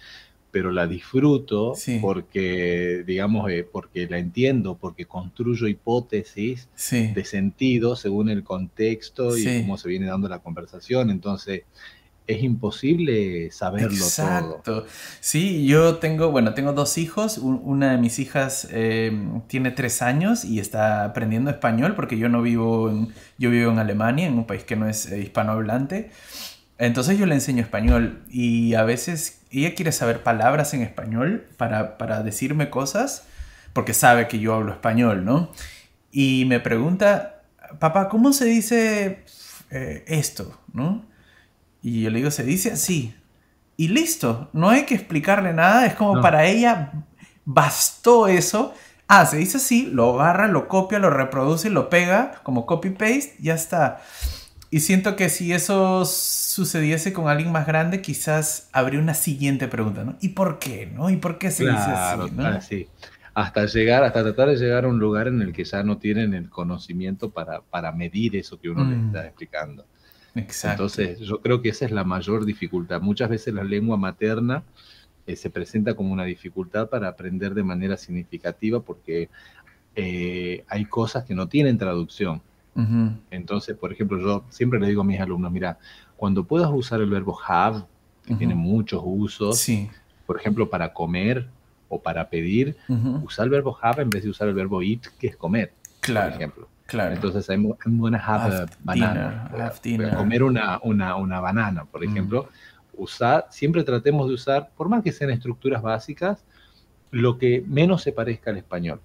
pero 0.53 0.71
la 0.71 0.85
disfruto 0.85 1.73
porque, 1.99 3.03
digamos, 3.07 3.49
eh, 3.51 3.67
porque 3.69 4.07
la 4.07 4.19
entiendo, 4.19 4.77
porque 4.79 5.05
construyo 5.05 5.67
hipótesis 5.67 6.69
de 6.89 7.25
sentido 7.25 7.95
según 7.95 8.29
el 8.29 8.43
contexto 8.43 9.35
y 9.35 9.61
cómo 9.61 9.77
se 9.77 9.89
viene 9.89 10.05
dando 10.05 10.29
la 10.29 10.39
conversación. 10.39 11.09
Entonces, 11.09 11.63
es 12.27 12.43
imposible 12.43 13.51
saberlo 13.51 13.89
Exacto. 13.89 14.85
Sí, 15.19 15.65
yo 15.65 15.97
tengo, 15.97 16.31
bueno, 16.31 16.53
tengo 16.53 16.73
dos 16.73 16.97
hijos. 16.97 17.37
Una 17.37 17.91
de 17.91 17.97
mis 17.97 18.19
hijas 18.19 18.67
em, 18.71 19.41
tiene 19.47 19.71
tres 19.71 20.01
años 20.01 20.45
y 20.45 20.59
está 20.59 21.03
aprendiendo 21.05 21.49
español 21.51 21.95
porque 21.95 22.17
yo 22.17 22.29
no 22.29 22.41
vivo 22.41 22.89
en, 22.89 23.09
yo 23.37 23.49
vivo 23.49 23.71
en 23.71 23.79
Alemania, 23.79 24.27
en 24.27 24.35
un 24.35 24.45
país 24.45 24.63
que 24.63 24.75
no 24.75 24.87
es 24.87 25.11
eh, 25.11 25.19
hispanohablante. 25.19 26.11
Entonces 26.77 27.17
yo 27.17 27.25
le 27.25 27.35
enseño 27.35 27.61
español 27.61 28.23
y 28.29 28.73
a 28.73 28.83
veces 28.83 29.41
ella 29.51 29.75
quiere 29.75 29.91
saber 29.91 30.23
palabras 30.23 30.73
en 30.73 30.81
español 30.81 31.45
para, 31.57 31.97
para 31.97 32.23
decirme 32.23 32.69
cosas 32.69 33.27
porque 33.73 33.93
sabe 33.93 34.27
que 34.27 34.39
yo 34.39 34.53
hablo 34.53 34.71
español, 34.71 35.25
¿no? 35.25 35.51
Y 36.11 36.45
me 36.45 36.59
pregunta, 36.59 37.41
papá, 37.79 38.07
¿cómo 38.07 38.33
se 38.33 38.45
dice 38.45 39.23
eh, 39.71 40.03
esto? 40.07 40.59
¿No? 40.73 41.05
Y 41.83 42.01
yo 42.01 42.09
le 42.09 42.17
digo, 42.17 42.31
se 42.31 42.43
dice 42.43 42.71
así. 42.71 43.13
Y 43.75 43.89
listo, 43.89 44.49
no 44.53 44.69
hay 44.69 44.85
que 44.85 44.95
explicarle 44.95 45.53
nada, 45.53 45.85
es 45.85 45.95
como 45.95 46.21
para 46.21 46.45
ella 46.45 46.93
bastó 47.45 48.27
eso. 48.27 48.73
Ah, 49.07 49.25
se 49.25 49.37
dice 49.37 49.57
así, 49.57 49.89
lo 49.91 50.19
agarra, 50.19 50.47
lo 50.47 50.67
copia, 50.67 50.97
lo 50.97 51.09
reproduce, 51.09 51.69
lo 51.69 51.89
pega 51.89 52.39
como 52.43 52.65
copy-paste, 52.65 53.35
ya 53.39 53.53
está. 53.53 54.01
Y 54.69 54.79
siento 54.79 55.15
que 55.15 55.29
si 55.29 55.53
eso 55.53 56.05
sucediese 56.05 57.13
con 57.13 57.27
alguien 57.27 57.51
más 57.51 57.67
grande, 57.67 58.01
quizás 58.01 58.69
habría 58.71 58.99
una 58.99 59.13
siguiente 59.13 59.67
pregunta, 59.67 60.03
¿no? 60.03 60.15
¿Y 60.21 60.29
por 60.29 60.57
qué, 60.57 60.87
no? 60.87 61.09
¿Y 61.09 61.17
por 61.17 61.37
qué 61.37 61.51
se 61.51 61.63
dice 61.65 61.75
así? 61.75 62.31
¿no? 62.31 62.61
sí. 62.61 62.87
Hasta 63.35 63.65
llegar, 63.65 64.03
hasta 64.03 64.23
tratar 64.23 64.49
de 64.49 64.55
llegar 64.55 64.85
a 64.85 64.87
un 64.87 64.99
lugar 64.99 65.27
en 65.27 65.41
el 65.41 65.53
que 65.53 65.63
ya 65.63 65.83
no 65.83 65.97
tienen 65.97 66.33
el 66.33 66.49
conocimiento 66.49 67.31
para, 67.31 67.61
para 67.61 67.91
medir 67.91 68.35
eso 68.35 68.59
que 68.59 68.69
uno 68.69 68.83
le 68.83 68.95
mm. 68.95 69.05
está 69.07 69.25
explicando. 69.25 69.85
Entonces, 70.35 71.19
yo 71.19 71.41
creo 71.41 71.61
que 71.61 71.69
esa 71.69 71.85
es 71.85 71.91
la 71.91 72.03
mayor 72.03 72.45
dificultad. 72.45 73.01
Muchas 73.01 73.29
veces 73.29 73.53
la 73.53 73.63
lengua 73.63 73.97
materna 73.97 74.63
eh, 75.27 75.35
se 75.35 75.49
presenta 75.49 75.95
como 75.95 76.11
una 76.11 76.25
dificultad 76.25 76.89
para 76.89 77.07
aprender 77.07 77.53
de 77.53 77.63
manera 77.63 77.97
significativa 77.97 78.81
porque 78.81 79.29
eh, 79.95 80.63
hay 80.67 80.85
cosas 80.85 81.23
que 81.23 81.35
no 81.35 81.47
tienen 81.47 81.77
traducción. 81.77 82.41
Entonces, 83.29 83.77
por 83.77 83.93
ejemplo, 83.93 84.19
yo 84.19 84.45
siempre 84.49 84.79
le 84.79 84.87
digo 84.87 85.01
a 85.01 85.05
mis 85.05 85.19
alumnos, 85.19 85.51
mira, 85.51 85.77
cuando 86.17 86.43
puedas 86.43 86.71
usar 86.73 87.01
el 87.01 87.09
verbo 87.09 87.39
have, 87.47 87.83
que 88.25 88.33
tiene 88.33 88.55
muchos 88.55 88.99
usos, 89.05 89.69
por 90.25 90.39
ejemplo, 90.39 90.67
para 90.67 90.91
comer 90.91 91.47
o 91.87 92.01
para 92.01 92.31
pedir, 92.31 92.75
usar 93.23 93.45
el 93.45 93.51
verbo 93.51 93.77
have 93.79 94.01
en 94.01 94.09
vez 94.09 94.23
de 94.23 94.31
usar 94.31 94.47
el 94.47 94.55
verbo 94.55 94.81
eat, 94.81 95.01
que 95.19 95.27
es 95.27 95.35
comer, 95.35 95.71
claro. 95.99 96.31
por 96.31 96.35
ejemplo. 96.35 96.72
Claro. 96.85 97.15
Entonces, 97.15 97.47
I'm, 97.49 97.73
gonna 97.85 98.17
have, 98.17 98.55
a 98.55 98.65
banana. 98.83 99.49
comer 100.15 100.43
una, 100.43 100.79
una, 100.83 101.15
una, 101.15 101.39
banana, 101.39 101.85
por 101.85 102.05
mm. 102.05 102.09
ejemplo. 102.09 102.49
Usar, 102.95 103.47
siempre 103.49 103.83
tratemos 103.83 104.27
de 104.27 104.35
usar, 104.35 104.69
por 104.77 104.89
más 104.89 105.03
que 105.03 105.11
sean 105.11 105.31
estructuras 105.31 105.81
básicas, 105.81 106.43
lo 107.09 107.37
que 107.39 107.63
menos 107.67 108.03
se 108.03 108.11
parezca 108.11 108.51
al 108.51 108.57
español. 108.57 109.01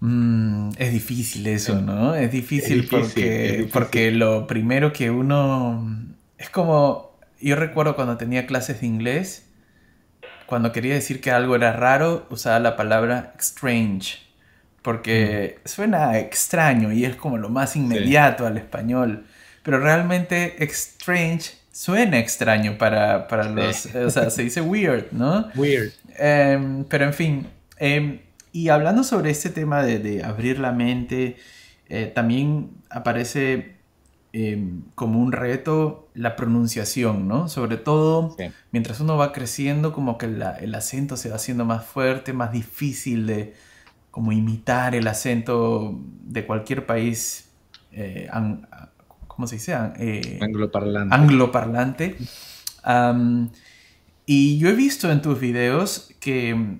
Mm, 0.00 0.70
es 0.76 0.92
difícil 0.92 1.46
eso, 1.46 1.80
¿no? 1.80 2.14
Es 2.14 2.30
difícil, 2.30 2.86
porque, 2.88 3.68
porque 3.72 4.10
lo 4.12 4.46
primero 4.46 4.92
que 4.92 5.10
uno... 5.10 5.88
Es 6.38 6.50
como... 6.50 7.16
Yo 7.40 7.56
recuerdo 7.56 7.96
cuando 7.96 8.16
tenía 8.16 8.46
clases 8.46 8.80
de 8.80 8.86
inglés, 8.86 9.50
cuando 10.46 10.72
quería 10.72 10.94
decir 10.94 11.20
que 11.20 11.30
algo 11.30 11.56
era 11.56 11.72
raro, 11.72 12.26
usaba 12.30 12.58
la 12.60 12.76
palabra 12.76 13.34
strange 13.38 14.25
porque 14.86 15.58
suena 15.64 16.16
extraño 16.16 16.92
y 16.92 17.04
es 17.04 17.16
como 17.16 17.38
lo 17.38 17.48
más 17.48 17.74
inmediato 17.74 18.46
al 18.46 18.56
español, 18.56 19.26
pero 19.64 19.80
realmente 19.80 20.62
strange 20.62 21.54
suena 21.72 22.20
extraño 22.20 22.78
para, 22.78 23.26
los, 23.50 23.86
o 23.86 24.10
sea, 24.10 24.30
se 24.30 24.44
dice 24.44 24.60
weird, 24.60 25.10
¿no? 25.10 25.48
Weird. 25.56 25.90
Em, 26.16 26.84
pero 26.84 27.04
en 27.04 27.14
fin, 27.14 27.48
em, 27.78 28.20
y 28.52 28.68
hablando 28.68 29.02
sobre 29.02 29.32
este 29.32 29.50
tema 29.50 29.82
de, 29.82 30.22
abrir 30.22 30.60
la 30.60 30.70
mente, 30.70 31.34
eh, 31.88 32.12
también 32.14 32.70
aparece 32.88 33.74
em, 34.32 34.82
como 34.94 35.18
un 35.18 35.32
reto 35.32 36.10
la 36.14 36.36
pronunciación, 36.36 37.26
¿no? 37.26 37.48
Sobre 37.48 37.76
todo 37.76 38.36
mientras 38.70 39.00
uno 39.00 39.16
va 39.16 39.32
creciendo, 39.32 39.92
como 39.92 40.16
que 40.16 40.26
el 40.26 40.74
acento 40.76 41.16
se 41.16 41.30
va 41.30 41.34
haciendo 41.34 41.64
más 41.64 41.84
fuerte, 41.84 42.32
más 42.32 42.52
difícil 42.52 43.26
de, 43.26 43.65
como 44.16 44.32
imitar 44.32 44.94
el 44.94 45.06
acento 45.08 46.00
de 46.22 46.46
cualquier 46.46 46.86
país, 46.86 47.50
eh, 47.92 48.30
¿cómo 49.26 49.46
se 49.46 49.56
dice? 49.56 49.76
Eh, 49.98 50.38
angloparlante. 50.40 51.14
Angloparlante. 51.14 52.16
y 54.24 54.56
yo 54.56 54.70
he 54.70 54.72
visto 54.72 55.12
en 55.12 55.20
tus 55.20 55.38
videos 55.38 56.14
que, 56.18 56.78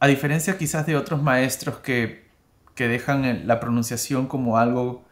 a 0.00 0.08
diferencia 0.08 0.58
quizás 0.58 0.86
de 0.86 0.96
otros 0.96 1.22
maestros 1.22 1.76
que, 1.76 2.24
que 2.74 2.88
dejan 2.88 3.46
la 3.46 3.60
pronunciación 3.60 4.26
como 4.26 4.58
algo 4.58 5.04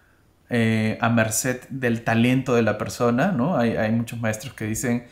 eh, 0.50 0.98
a 1.00 1.08
merced 1.08 1.60
del 1.68 2.02
talento 2.02 2.56
de 2.56 2.62
la 2.62 2.78
persona, 2.78 3.30
¿no? 3.30 3.56
Hay, 3.56 3.76
hay 3.76 3.92
muchos 3.92 4.20
maestros 4.20 4.54
que 4.54 4.64
dicen, 4.64 5.06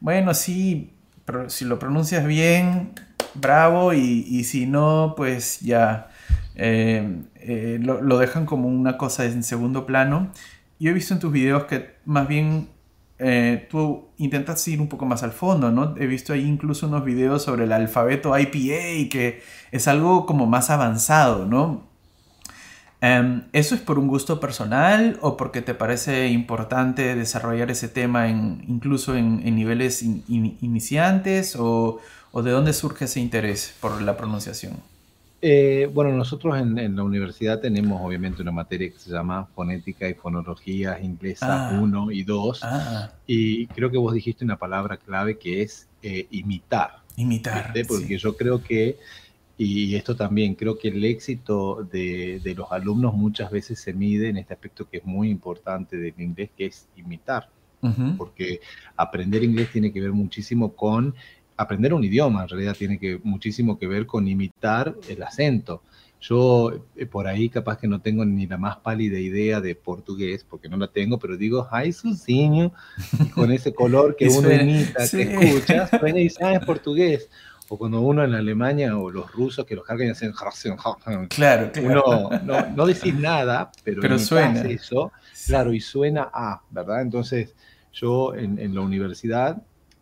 bueno, 0.00 0.32
sí, 0.32 0.94
pero 1.26 1.50
si 1.50 1.66
lo 1.66 1.78
pronuncias 1.78 2.26
bien, 2.26 2.94
bravo, 3.40 3.92
y, 3.92 4.44
si 4.44 4.66
no, 4.66 5.14
pues 5.16 5.60
ya 5.60 6.08
eh, 6.54 7.22
eh, 7.36 7.78
lo, 7.80 8.18
dejan 8.18 8.46
como 8.46 8.68
una 8.68 8.96
cosa 8.96 9.24
en 9.24 9.42
segundo 9.42 9.86
plano. 9.86 10.30
Yo 10.78 10.90
he 10.90 10.94
visto 10.94 11.14
en 11.14 11.20
tus 11.20 11.32
videos 11.32 11.64
que 11.64 11.96
más 12.04 12.28
bien 12.28 12.68
eh, 13.18 13.66
tú 13.70 14.08
intentas 14.18 14.66
ir 14.68 14.80
un 14.80 14.88
poco 14.88 15.06
más 15.06 15.22
al 15.22 15.32
fondo, 15.32 15.70
¿no? 15.70 15.94
He 15.98 16.06
visto 16.06 16.32
ahí 16.32 16.42
incluso 16.42 16.86
unos 16.86 17.04
videos 17.04 17.42
sobre 17.42 17.64
el 17.64 17.72
alfabeto 17.72 18.36
IPA, 18.38 19.08
que 19.10 19.42
es 19.72 19.88
algo 19.88 20.26
como 20.26 20.46
más 20.46 20.70
avanzado, 20.70 21.46
¿no? 21.46 21.86
Em, 23.00 23.44
¿Eso 23.52 23.74
es 23.74 23.80
por 23.82 23.98
un 23.98 24.08
gusto 24.08 24.40
personal 24.40 25.18
o 25.20 25.36
porque 25.36 25.60
te 25.62 25.74
parece 25.74 26.28
importante 26.28 27.14
desarrollar 27.14 27.70
ese 27.70 27.88
tema 27.88 28.28
incluso 28.28 29.14
en, 29.14 29.44
niveles 29.54 30.02
iniciantes 30.02 31.56
o, 31.58 32.00
¿O 32.36 32.42
de 32.42 32.50
dónde 32.50 32.74
surge 32.74 33.06
ese 33.06 33.18
interés 33.18 33.74
por 33.80 34.02
la 34.02 34.14
pronunciación? 34.14 34.74
Eh, 35.40 35.88
bueno, 35.94 36.12
nosotros 36.12 36.54
en, 36.58 36.94
la 36.94 37.02
universidad 37.02 37.62
tenemos 37.62 37.98
obviamente 38.04 38.42
una 38.42 38.52
materia 38.52 38.90
que 38.90 38.98
se 38.98 39.10
llama 39.10 39.46
fonética 39.54 40.06
y 40.06 40.12
fonología 40.12 41.00
inglesa 41.00 41.78
1 41.80 42.06
ah. 42.10 42.12
y 42.12 42.24
2. 42.24 42.60
Ah. 42.62 43.10
Y 43.26 43.66
creo 43.68 43.90
que 43.90 43.96
vos 43.96 44.12
dijiste 44.12 44.44
una 44.44 44.58
palabra 44.58 44.98
clave 44.98 45.38
que 45.38 45.62
es 45.62 45.88
eh, 46.02 46.26
imitar. 46.30 46.98
Imitar. 47.16 47.72
Porque 47.88 48.18
yo 48.18 48.36
creo 48.36 48.62
que, 48.62 48.98
y 49.56 49.94
esto 49.94 50.14
también, 50.14 50.56
creo 50.56 50.78
que 50.78 50.88
el 50.88 51.02
éxito 51.06 51.88
de, 51.90 52.52
los 52.54 52.70
alumnos 52.70 53.14
muchas 53.14 53.50
veces 53.50 53.80
se 53.80 53.94
mide 53.94 54.28
en 54.28 54.36
este 54.36 54.52
aspecto 54.52 54.86
que 54.86 54.98
es 54.98 55.06
muy 55.06 55.30
importante 55.30 55.96
del 55.96 56.12
inglés, 56.18 56.50
que 56.54 56.66
es 56.66 56.86
imitar. 56.98 57.48
Porque 58.18 58.60
aprender 58.96 59.44
inglés 59.44 59.70
tiene 59.70 59.92
que 59.92 60.00
ver 60.00 60.10
muchísimo 60.10 60.72
con 60.72 61.14
aprender 61.56 61.94
un 61.94 62.04
idioma, 62.04 62.42
en 62.42 62.48
realidad 62.48 62.76
tiene 62.76 62.98
que, 62.98 63.18
muchísimo 63.22 63.78
que 63.78 63.86
ver 63.86 64.06
con 64.06 64.28
imitar 64.28 64.94
el 65.08 65.22
acento. 65.22 65.82
Yo 66.20 66.72
eh, 66.96 67.06
por 67.06 67.26
ahí 67.26 67.48
capaz 67.48 67.78
que 67.78 67.86
no 67.86 68.00
tengo 68.00 68.24
ni 68.24 68.46
la 68.46 68.56
más 68.56 68.78
pálida 68.78 69.18
idea 69.18 69.60
de 69.60 69.74
portugués, 69.74 70.44
porque 70.48 70.68
no 70.68 70.76
la 70.76 70.88
tengo, 70.88 71.18
pero 71.18 71.36
digo, 71.36 71.68
ay, 71.70 71.92
y 71.92 73.28
con 73.30 73.52
ese 73.52 73.74
color 73.74 74.16
que 74.16 74.28
uno 74.28 74.50
imita, 74.50 75.08
que 75.08 75.22
escuchas, 75.22 75.90
suena 75.90 76.18
y 76.18 76.30
sabes 76.30 76.60
portugués. 76.66 77.28
O 77.68 77.76
cuando 77.76 78.00
uno 78.00 78.22
en 78.22 78.32
Alemania 78.32 78.96
o 78.96 79.10
los 79.10 79.32
rusos 79.32 79.66
que 79.66 79.74
los 79.74 79.84
cargan 79.84 80.06
y 80.06 80.10
hacen 80.10 80.32
claro, 81.28 81.72
uno 81.82 82.30
no, 82.44 82.66
no 82.74 82.86
decís 82.86 83.14
nada, 83.14 83.72
pero, 83.82 84.00
pero 84.00 84.18
suena 84.18 84.62
eso, 84.62 85.12
claro, 85.46 85.72
y 85.72 85.80
suena 85.80 86.30
a, 86.32 86.62
¿verdad? 86.70 87.02
Entonces, 87.02 87.54
yo 87.92 88.34
en, 88.34 88.58
en 88.58 88.74
la 88.74 88.82
universidad 88.82 89.60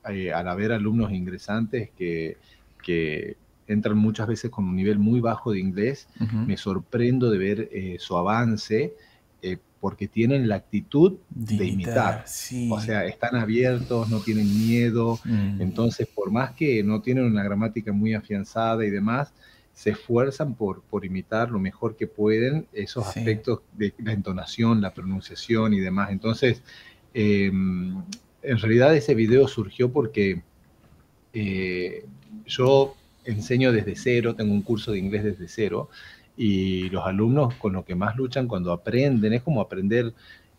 eh, 0.09 0.33
al 0.33 0.49
haber 0.49 0.73
alumnos 0.73 1.13
ingresantes 1.13 1.91
que, 1.97 2.37
que, 2.83 3.37
entran 3.67 3.97
muchas 3.97 4.27
veces 4.27 4.51
con 4.51 4.67
un 4.67 4.77
nivel 4.77 4.99
muy 4.99 5.21
bajo 5.21 5.53
de 5.53 5.59
inglés, 5.59 6.07
me 6.47 6.59
sorprendo 6.59 7.31
de 7.31 7.39
ver 7.39 7.69
eh, 7.73 7.97
su 7.99 8.15
avance 8.15 8.93
eh, 9.41 9.57
porque 9.81 10.07
tienen 10.07 10.49
la 10.49 10.57
actitud 10.57 11.19
de, 11.31 11.67
imitar. 11.67 12.25
O 12.71 12.81
sea, 12.81 13.05
están 13.07 13.37
abiertos, 13.37 14.09
no 14.11 14.21
tienen 14.21 14.47
miedo. 14.47 15.19
Mm. 15.25 15.61
Entonces, 15.61 16.07
por 16.07 16.31
más 16.31 16.53
que 16.53 16.83
no 16.83 17.01
tienen 17.01 17.25
una 17.25 17.43
gramática 17.43 17.93
muy 17.93 18.15
afianzada 18.15 18.85
y 18.85 18.91
demás, 18.91 19.33
se 19.75 19.91
esfuerzan 19.91 20.55
por, 20.55 20.83
por 20.83 21.05
imitar 21.05 21.51
lo 21.51 21.59
mejor 21.59 21.97
que 21.97 22.07
pueden 22.07 22.67
esos 22.73 23.07
aspectos 23.07 23.61
de 23.77 23.93
la 23.99 24.13
entonación, 24.13 24.81
la 24.81 24.95
pronunciación 24.95 25.75
y 25.75 25.81
demás. 25.81 26.11
Entonces, 26.13 26.63
em, 27.13 28.03
en 28.45 28.59
realidad 28.59 28.95
ese 28.95 29.15
video 29.15 29.49
surgió 29.49 29.91
porque 29.91 30.43
eh, 31.33 32.05
yo 32.47 32.95
enseño 33.25 33.73
desde 33.73 33.97
cero, 33.97 34.35
tengo 34.35 34.53
un 34.53 34.63
curso 34.63 34.93
de 34.93 34.99
inglés 34.99 35.25
desde 35.25 35.49
cero, 35.49 35.89
y 36.37 36.91
los 36.91 37.05
alumnos 37.07 37.55
con 37.55 37.73
lo 37.73 37.85
que 37.85 37.95
más 37.95 38.17
luchan 38.17 38.47
cuando 38.47 38.73
aprenden, 38.73 39.33
es 39.33 39.43
como 39.43 39.61
aprender, 39.61 40.13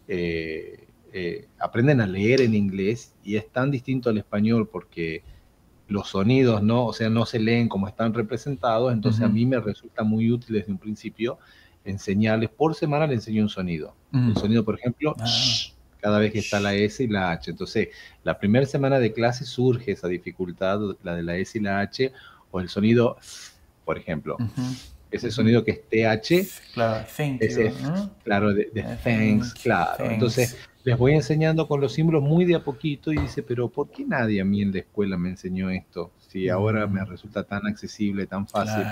eh, 0.07 0.87
eh, 1.13 1.47
aprenden 1.59 2.01
a 2.01 2.07
leer 2.07 2.41
en 2.41 2.55
inglés 2.55 3.13
y 3.23 3.35
es 3.35 3.49
tan 3.49 3.71
distinto 3.71 4.09
al 4.09 4.17
español 4.17 4.67
porque 4.67 5.21
los 5.87 6.09
sonidos, 6.09 6.63
¿no? 6.63 6.87
O 6.87 6.93
sea, 6.93 7.09
no 7.09 7.25
se 7.25 7.39
leen 7.39 7.69
como 7.69 7.87
están 7.87 8.13
representados, 8.13 8.91
entonces 8.91 9.21
a 9.21 9.29
mí 9.29 9.45
me 9.45 9.59
resulta 9.59 10.03
muy 10.03 10.31
útil 10.31 10.55
desde 10.55 10.71
un 10.71 10.79
principio 10.79 11.37
enseñarles, 11.83 12.49
por 12.49 12.73
semana 12.73 13.05
les 13.05 13.17
enseño 13.17 13.43
un 13.43 13.49
sonido. 13.49 13.93
Un 14.11 14.35
sonido, 14.35 14.65
por 14.65 14.79
ejemplo, 14.79 15.13
ah 15.19 15.74
cada 16.05 16.19
vez 16.19 16.31
que 16.31 16.37
está 16.37 16.59
la 16.59 16.75
S 16.75 17.03
y 17.03 17.07
la 17.07 17.31
H. 17.31 17.49
Entonces, 17.49 17.87
la 18.23 18.37
primera 18.37 18.67
semana 18.67 18.99
de 18.99 19.11
clase 19.11 19.43
surge 19.43 19.93
esa 19.93 20.07
dificultad, 20.07 20.79
la 21.01 21.15
de 21.15 21.23
la 21.23 21.35
S 21.35 21.57
y 21.57 21.61
la 21.61 21.79
H, 21.79 22.13
o 22.51 22.59
el 22.59 22.69
sonido, 22.69 23.17
por 23.83 23.97
ejemplo. 23.97 24.37
Ese 25.09 25.31
sonido 25.31 25.63
que 25.63 25.71
es 25.71 25.81
TH, 25.89 26.73
claro, 26.75 27.07
claro, 28.23 28.53
de, 28.53 28.65
thanks, 29.03 29.55
claro. 29.55 30.05
Entonces, 30.05 30.55
les 30.83 30.95
voy 30.95 31.13
enseñando 31.13 31.67
con 31.67 31.81
los 31.81 31.93
símbolos 31.93 32.21
muy 32.21 32.45
de 32.45 32.53
a 32.53 32.63
poquito 32.63 33.11
y 33.11 33.17
dice, 33.17 33.41
pero 33.41 33.67
¿por 33.67 33.89
qué 33.89 34.05
nadie 34.05 34.41
a 34.41 34.45
mí 34.45 34.61
en 34.61 34.73
la 34.73 34.81
escuela 34.81 35.17
me 35.17 35.29
enseñó 35.29 35.71
esto? 35.71 36.11
Si 36.19 36.49
ahora 36.49 36.85
me 36.85 37.01
mm. 37.01 37.07
resulta 37.07 37.41
tan 37.45 37.65
accesible, 37.65 38.27
tan 38.27 38.47
fácil 38.47 38.83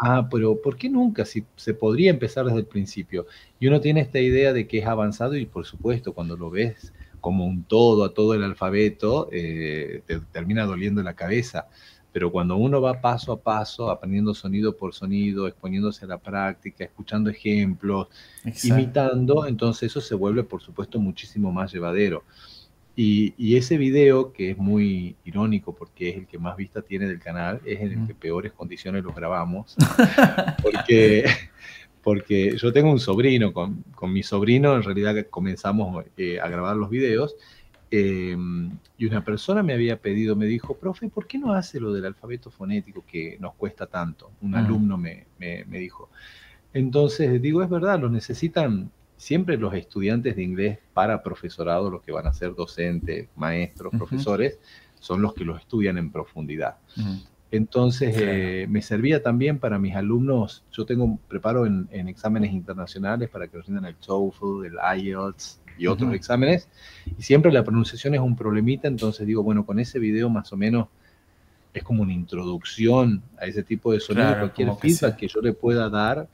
ah, 0.00 0.28
pero 0.30 0.60
¿por 0.60 0.76
qué 0.76 0.88
nunca? 0.88 1.24
Si 1.24 1.44
se 1.56 1.74
podría 1.74 2.10
empezar 2.10 2.46
desde 2.46 2.60
el 2.60 2.66
principio. 2.66 3.26
Y 3.58 3.66
uno 3.66 3.80
tiene 3.80 4.00
esta 4.00 4.20
idea 4.20 4.52
de 4.52 4.66
que 4.66 4.78
es 4.78 4.86
avanzado 4.86 5.36
y 5.36 5.46
por 5.46 5.66
supuesto 5.66 6.12
cuando 6.12 6.36
lo 6.36 6.50
ves 6.50 6.92
como 7.20 7.46
un 7.46 7.64
todo 7.64 8.04
a 8.04 8.14
todo 8.14 8.34
el 8.34 8.44
alfabeto, 8.44 9.28
eh, 9.32 10.02
te 10.06 10.20
termina 10.20 10.64
doliendo 10.64 11.02
la 11.02 11.14
cabeza. 11.14 11.66
Pero 12.12 12.32
cuando 12.32 12.56
uno 12.56 12.80
va 12.80 13.00
paso 13.00 13.32
a 13.32 13.40
paso, 13.40 13.90
aprendiendo 13.90 14.34
sonido 14.34 14.76
por 14.76 14.94
sonido, 14.94 15.46
exponiéndose 15.46 16.04
a 16.04 16.08
la 16.08 16.18
práctica, 16.18 16.84
escuchando 16.84 17.28
ejemplos, 17.28 18.08
imitando, 18.64 19.46
entonces 19.46 19.90
eso 19.90 20.00
se 20.00 20.14
vuelve, 20.14 20.42
por 20.42 20.62
supuesto, 20.62 20.98
muchísimo 20.98 21.52
más 21.52 21.72
llevadero. 21.72 22.24
Y, 23.00 23.56
ese 23.56 23.78
video, 23.78 24.32
que 24.32 24.50
es 24.50 24.58
muy 24.58 25.14
irónico 25.24 25.72
porque 25.72 26.08
es 26.08 26.16
el 26.16 26.26
que 26.26 26.36
más 26.36 26.56
vista 26.56 26.82
tiene 26.82 27.06
del 27.06 27.20
canal, 27.20 27.60
es 27.64 27.80
en 27.80 27.92
el 27.92 28.06
que 28.08 28.12
peores 28.12 28.50
condiciones 28.50 29.04
lo 29.04 29.12
grabamos. 29.12 29.76
porque, 30.64 31.24
porque 32.02 32.56
yo 32.56 32.72
tengo 32.72 32.90
un 32.90 32.98
sobrino, 32.98 33.52
con, 33.52 33.84
con 33.94 34.12
mi 34.12 34.24
sobrino 34.24 34.74
en 34.74 34.82
realidad 34.82 35.14
comenzamos 35.30 36.06
eh, 36.16 36.40
a 36.40 36.48
grabar 36.48 36.74
los 36.74 36.90
videos. 36.90 37.36
Em, 37.88 38.76
y 38.96 39.06
una 39.06 39.22
persona 39.22 39.62
me 39.62 39.74
había 39.74 40.00
pedido, 40.00 40.34
me 40.34 40.46
dijo, 40.46 40.76
profe, 40.76 41.08
¿por 41.08 41.28
qué 41.28 41.38
no 41.38 41.52
hace 41.52 41.78
lo 41.78 41.92
del 41.92 42.04
alfabeto 42.04 42.50
fonético 42.50 43.04
que 43.06 43.36
nos 43.38 43.54
cuesta 43.54 43.86
tanto? 43.86 44.32
Un 44.40 44.56
alumno 44.56 44.98
me, 44.98 45.26
me, 45.38 45.64
me 45.66 45.78
dijo. 45.78 46.10
Entonces 46.72 47.40
digo, 47.40 47.62
es 47.62 47.70
verdad, 47.70 48.00
lo 48.00 48.10
necesitan 48.10 48.90
siempre 49.18 49.58
los 49.58 49.74
estudiantes 49.74 50.36
de 50.36 50.42
inglés 50.42 50.78
para 50.94 51.22
profesorado, 51.22 51.90
los 51.90 52.02
que 52.02 52.12
van 52.12 52.26
a 52.26 52.32
ser 52.32 52.54
docentes, 52.54 53.28
maestros, 53.36 53.92
profesores, 53.94 54.58
son 55.00 55.20
los 55.20 55.34
que 55.34 55.44
los 55.44 55.60
estudian 55.60 55.98
en 55.98 56.10
profundidad. 56.10 56.76
Entonces, 57.50 58.14
eh, 58.18 58.66
me 58.68 58.80
servía 58.80 59.22
también 59.22 59.58
para 59.58 59.78
mis 59.78 59.94
alumnos, 59.94 60.64
yo 60.70 60.86
tengo, 60.86 61.18
preparo 61.28 61.66
en, 61.66 61.88
exámenes 62.08 62.52
internacionales 62.52 63.28
para 63.28 63.48
que 63.48 63.60
rindan 63.60 63.86
el 63.86 63.96
TOEFL, 63.96 64.66
el 64.66 65.02
IELTS 65.02 65.60
y 65.78 65.86
otros 65.86 66.12
exámenes, 66.14 66.68
y 67.18 67.22
siempre 67.22 67.50
la 67.52 67.64
pronunciación 67.64 68.14
es 68.14 68.20
un 68.20 68.36
problemita, 68.36 68.86
entonces 68.86 69.26
digo, 69.26 69.42
bueno, 69.42 69.66
con 69.66 69.78
ese 69.78 69.98
video 69.98 70.28
más 70.28 70.52
o 70.52 70.56
menos 70.56 70.88
es 71.72 71.82
como 71.82 72.02
una 72.02 72.12
introducción 72.12 73.22
a 73.40 73.46
ese 73.46 73.62
tipo 73.62 73.92
de 73.92 74.00
sonido, 74.00 74.38
cualquier 74.38 74.74
feedback 74.76 75.16
que 75.16 75.28
yo 75.28 75.40
le 75.40 75.52
pueda 75.52 75.88
dar, 75.88 76.28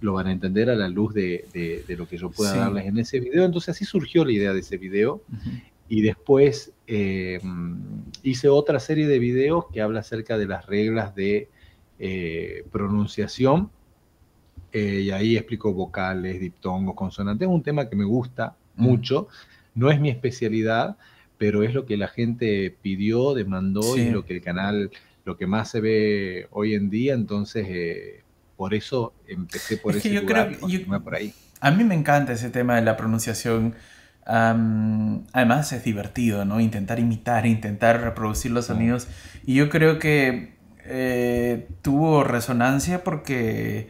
lo 0.00 0.12
van 0.14 0.28
a 0.28 0.32
entender 0.32 0.70
a 0.70 0.74
la 0.74 0.88
luz 0.88 1.14
de, 1.14 1.84
lo 1.88 2.06
que 2.08 2.16
yo 2.16 2.30
pueda 2.30 2.56
darles 2.56 2.86
en 2.86 2.98
ese 2.98 3.20
video. 3.20 3.44
Entonces 3.44 3.70
así 3.70 3.84
surgió 3.84 4.24
la 4.24 4.32
idea 4.32 4.52
de 4.52 4.60
ese 4.60 4.76
video. 4.76 5.22
Y 5.88 6.02
después 6.02 6.72
eh, 6.86 7.40
hice 8.22 8.48
otra 8.48 8.78
serie 8.78 9.06
de 9.06 9.18
videos 9.18 9.66
que 9.72 9.80
habla 9.80 10.00
acerca 10.00 10.36
de 10.38 10.46
las 10.46 10.66
reglas 10.66 11.14
de 11.14 11.48
eh, 11.98 12.64
pronunciación. 12.70 13.70
Eh, 14.72 15.00
y 15.04 15.10
ahí 15.10 15.36
explico 15.36 15.72
vocales, 15.72 16.40
diptongos, 16.40 16.94
consonantes. 16.94 17.48
Es 17.48 17.52
un 17.52 17.62
tema 17.62 17.88
que 17.88 17.96
me 17.96 18.04
gusta 18.04 18.56
mucho. 18.76 19.28
No 19.74 19.90
es 19.90 19.98
mi 19.98 20.10
especialidad, 20.10 20.96
pero 21.38 21.62
es 21.62 21.74
lo 21.74 21.86
que 21.86 21.96
la 21.96 22.08
gente 22.08 22.76
pidió, 22.82 23.34
demandó 23.34 23.96
y 23.96 24.10
lo 24.10 24.24
que 24.24 24.34
el 24.34 24.42
canal, 24.42 24.90
lo 25.24 25.36
que 25.36 25.46
más 25.46 25.70
se 25.70 25.80
ve 25.80 26.48
hoy 26.50 26.74
en 26.74 26.90
día. 26.90 27.14
Entonces 27.14 27.66
por 28.58 28.74
eso 28.74 29.14
empecé 29.28 29.76
por 29.76 29.96
ese 29.96 30.12
yo 30.12 30.22
lugar 30.22 30.58
creo, 30.58 31.04
por 31.04 31.14
ahí. 31.14 31.32
A 31.60 31.70
mí 31.70 31.84
me 31.84 31.94
encanta 31.94 32.32
ese 32.32 32.50
tema 32.50 32.74
de 32.74 32.82
la 32.82 32.96
pronunciación. 32.96 33.76
además 34.26 35.72
es 35.72 35.84
divertido, 35.84 36.44
¿no? 36.44 36.58
Intentar 36.58 36.98
imitar, 36.98 37.46
intentar 37.46 38.00
reproducir 38.00 38.50
los 38.50 38.66
sonidos. 38.66 39.06
Y 39.46 39.54
yo 39.54 39.70
creo 39.70 40.00
que 40.00 40.54
eh, 40.84 41.68
tuvo 41.82 42.24
resonancia 42.24 43.04
porque 43.04 43.88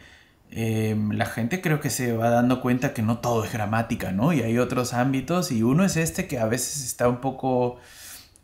em, 0.51 1.13
la 1.13 1.25
gente 1.25 1.63
creo 1.63 1.81
que 1.81 1.89
se 1.89 2.13
va 2.13 2.29
dando 2.29 2.61
cuenta 2.61 2.93
que 2.93 3.01
no 3.01 3.21
todo 3.21 3.45
es 3.45 3.53
gramática, 3.53 4.13
¿no? 4.13 4.35
Y 4.35 4.43
hay 4.43 4.59
otros 4.59 4.93
ámbitos 4.93 5.51
y 5.51 5.63
uno 5.63 5.83
es 5.83 5.97
este 5.97 6.27
que 6.27 6.39
a 6.39 6.45
veces 6.45 6.85
está 6.85 7.09
un 7.09 7.23
poco 7.23 7.79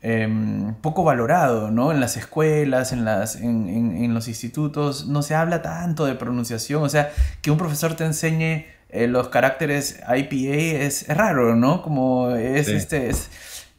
Em, 0.06 0.74
poco 0.82 1.02
valorado, 1.02 1.70
¿no? 1.70 1.90
En 1.90 1.98
las 1.98 2.18
escuelas, 2.18 2.92
en, 2.92 3.06
las, 3.06 3.36
en, 3.36 4.12
los 4.12 4.28
institutos, 4.28 5.06
no 5.06 5.22
se 5.22 5.34
habla 5.34 5.62
tanto 5.62 6.04
de 6.04 6.14
pronunciación, 6.14 6.82
o 6.82 6.90
sea, 6.90 7.10
que 7.40 7.50
un 7.50 7.56
profesor 7.56 7.94
te 7.94 8.04
enseñe 8.04 8.66
eh, 8.90 9.06
los 9.06 9.28
caracteres 9.28 10.00
IPA 10.06 10.84
es, 10.84 11.08
raro, 11.08 11.56
¿no? 11.56 11.80
Como 11.80 12.32
es, 12.32 12.68
este, 12.68 13.08
es, 13.08 13.30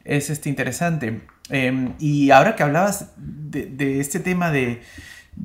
este 0.04 0.50
interesante. 0.50 1.22
Em, 1.52 1.94
y 2.00 2.32
ahora 2.32 2.56
que 2.56 2.64
hablabas 2.64 3.12
de, 3.18 4.00
este 4.00 4.20
tema 4.20 4.50
de, 4.50 4.82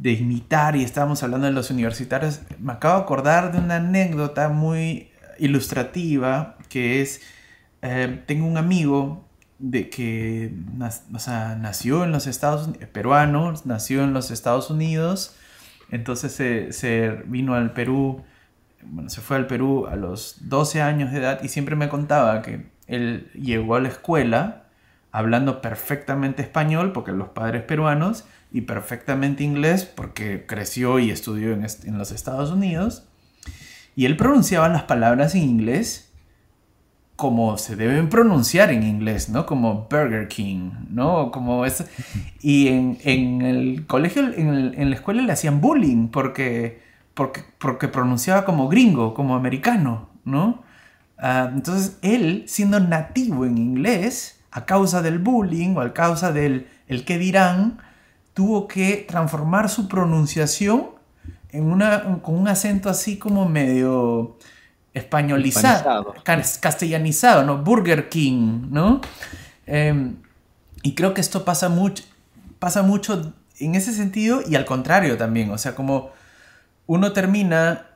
imitar 0.02 0.76
y 0.76 0.82
estábamos 0.82 1.22
hablando 1.22 1.46
de 1.46 1.52
los 1.52 1.70
universitarios, 1.70 2.40
me 2.58 2.72
acabo 2.72 2.96
de 2.96 3.02
acordar 3.02 3.52
de 3.52 3.58
una 3.58 3.76
anécdota 3.76 4.48
muy 4.48 5.10
ilustrativa 5.38 6.56
que 6.70 7.02
es, 7.02 7.20
eh, 7.82 8.22
tengo 8.24 8.46
un 8.46 8.56
amigo 8.56 9.28
de 9.60 9.90
que 9.90 10.52
nació 11.58 12.04
en 12.04 12.12
los 12.12 12.26
Estados 12.26 12.66
Unidos, 12.66 12.88
peruano, 12.88 13.52
nació 13.64 14.02
en 14.02 14.14
los 14.14 14.30
Estados 14.30 14.70
Unidos, 14.70 15.36
Entonces 15.90 16.32
se, 16.32 17.22
vino 17.26 17.54
al 17.54 17.72
Perú, 17.72 18.22
bueno, 18.82 19.10
se 19.10 19.20
fue 19.20 19.36
al 19.36 19.46
Perú 19.46 19.86
a 19.86 19.96
los 19.96 20.48
12 20.48 20.80
años 20.80 21.12
de 21.12 21.18
edad 21.18 21.42
y 21.42 21.48
siempre 21.48 21.76
me 21.76 21.88
contaba 21.88 22.42
que 22.42 22.70
él 22.86 23.30
llegó 23.34 23.74
a 23.74 23.80
la 23.80 23.88
escuela 23.88 24.64
hablando 25.12 25.60
perfectamente 25.60 26.42
español 26.42 26.92
porque 26.92 27.12
los 27.12 27.28
padres 27.28 27.62
peruanos 27.62 28.24
y 28.52 28.62
perfectamente 28.62 29.44
inglés 29.44 29.84
porque 29.84 30.46
creció 30.46 30.98
y 31.00 31.10
estudió 31.10 31.52
en, 31.52 31.66
en 31.84 31.98
los 31.98 32.12
Estados 32.12 32.50
Unidos. 32.50 33.04
Y 33.94 34.06
él 34.06 34.16
pronunciaba 34.16 34.68
las 34.68 34.84
palabras 34.84 35.34
en 35.34 35.42
inglés 35.42 36.09
como 37.20 37.58
se 37.58 37.76
deben 37.76 38.08
pronunciar 38.08 38.70
en 38.70 38.82
inglés, 38.82 39.28
¿no? 39.28 39.44
Como 39.44 39.86
Burger 39.90 40.26
King, 40.26 40.70
¿no? 40.88 41.30
Como 41.30 41.66
es... 41.66 41.84
Y 42.40 42.68
en, 42.68 43.42
el 43.42 43.86
colegio, 43.86 44.22
en, 44.22 44.88
la 44.88 44.96
escuela 44.96 45.20
le 45.20 45.30
hacían 45.30 45.60
bullying 45.60 46.08
porque, 46.08 46.80
pronunciaba 47.92 48.46
como 48.46 48.70
gringo, 48.70 49.12
como 49.12 49.36
americano, 49.36 50.08
¿no? 50.24 50.62
Ah, 51.18 51.50
entonces 51.52 51.98
él, 52.00 52.44
siendo 52.46 52.80
nativo 52.80 53.44
en 53.44 53.58
inglés, 53.58 54.40
a 54.50 54.64
causa 54.64 55.02
del 55.02 55.18
bullying 55.18 55.76
o 55.76 55.82
a 55.82 55.92
causa 55.92 56.32
del 56.32 56.68
el 56.88 57.04
qué 57.04 57.18
dirán, 57.18 57.80
tuvo 58.32 58.66
que 58.66 59.04
transformar 59.06 59.68
su 59.68 59.88
pronunciación 59.88 60.86
en 61.50 61.64
una, 61.64 62.22
con 62.22 62.34
un 62.34 62.48
acento 62.48 62.88
así 62.88 63.18
como 63.18 63.46
medio 63.46 64.38
españolizado, 64.94 66.14
castellanizado, 66.24 67.44
¿no? 67.44 67.58
Burger 67.58 68.08
King, 68.08 68.68
¿no? 68.70 69.00
Em, 69.66 70.16
y 70.82 70.94
creo 70.94 71.14
que 71.14 71.20
esto 71.20 71.44
pasa 71.44 71.68
mucho, 71.68 72.04
pasa 72.58 72.82
mucho 72.82 73.32
en 73.58 73.74
ese 73.74 73.92
sentido 73.92 74.40
y 74.48 74.56
al 74.56 74.64
contrario 74.64 75.16
también, 75.16 75.50
o 75.50 75.58
sea, 75.58 75.74
como 75.74 76.10
uno 76.86 77.12
termina 77.12 77.89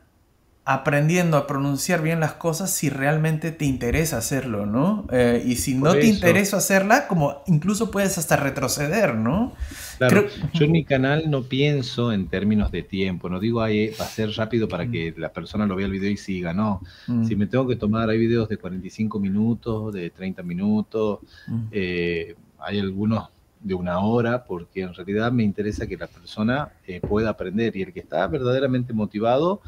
aprendiendo 0.67 1.37
a 1.37 1.47
pronunciar 1.47 2.01
bien 2.01 2.21
las 2.21 2.33
cosas 2.33 2.71
si 2.71 2.89
realmente 2.89 3.53
te 3.53 3.67
interesa 3.67 4.17
hacerlo, 4.17 4.65
¿no? 4.65 5.07
Eh, 5.13 5.43
y 5.45 5.57
si 5.57 5.75
no 5.75 5.93
te 5.93 6.07
interesa 6.07 6.57
hacerla, 6.57 7.07
como 7.07 7.43
incluso 7.47 7.91
puedes 7.91 8.17
hasta 8.17 8.37
retroceder, 8.37 9.15
¿no? 9.15 9.53
Claro, 9.99 10.27
yo 10.55 10.65
en 10.65 10.73
mi 10.73 10.85
canal 10.85 11.31
no 11.31 11.43
pienso 11.43 12.13
en 12.13 12.29
términos 12.29 12.73
de 12.73 12.83
tiempo, 12.83 13.29
no 13.29 13.41
digo 13.41 13.61
ahí 13.61 13.91
va 14.01 14.07
a 14.07 14.09
ser 14.09 14.31
rápido 14.31 14.67
para 14.67 14.91
que 14.91 15.15
la 15.19 15.33
persona 15.33 15.67
lo 15.67 15.77
vea 15.77 15.85
el 15.85 15.93
video 15.93 16.11
y 16.11 16.17
siga, 16.17 16.55
no. 16.55 16.81
Mm. 17.09 17.27
Si 17.27 17.37
me 17.37 17.47
tengo 17.47 17.69
que 17.69 17.77
tomar, 17.77 18.09
hay 18.09 18.19
videos 18.19 18.49
de 18.49 18.57
45 18.57 19.21
minutos, 19.21 19.93
de 19.93 20.09
30 20.09 20.43
minutos, 20.43 21.21
mm. 21.47 21.63
eh, 21.73 22.37
hay 22.59 22.79
algunos 22.79 23.29
de 23.61 23.75
una 23.75 23.99
hora, 23.99 24.45
porque 24.45 24.83
en 24.83 24.95
realidad 24.95 25.31
me 25.31 25.43
interesa 25.43 25.87
que 25.87 25.97
la 25.97 26.07
persona 26.07 26.71
eh, 26.87 27.01
pueda 27.01 27.31
aprender 27.31 27.77
y 27.77 27.83
el 27.83 27.93
que 27.93 28.01
está 28.01 28.27
verdaderamente 28.27 28.93
motivado, 28.93 29.61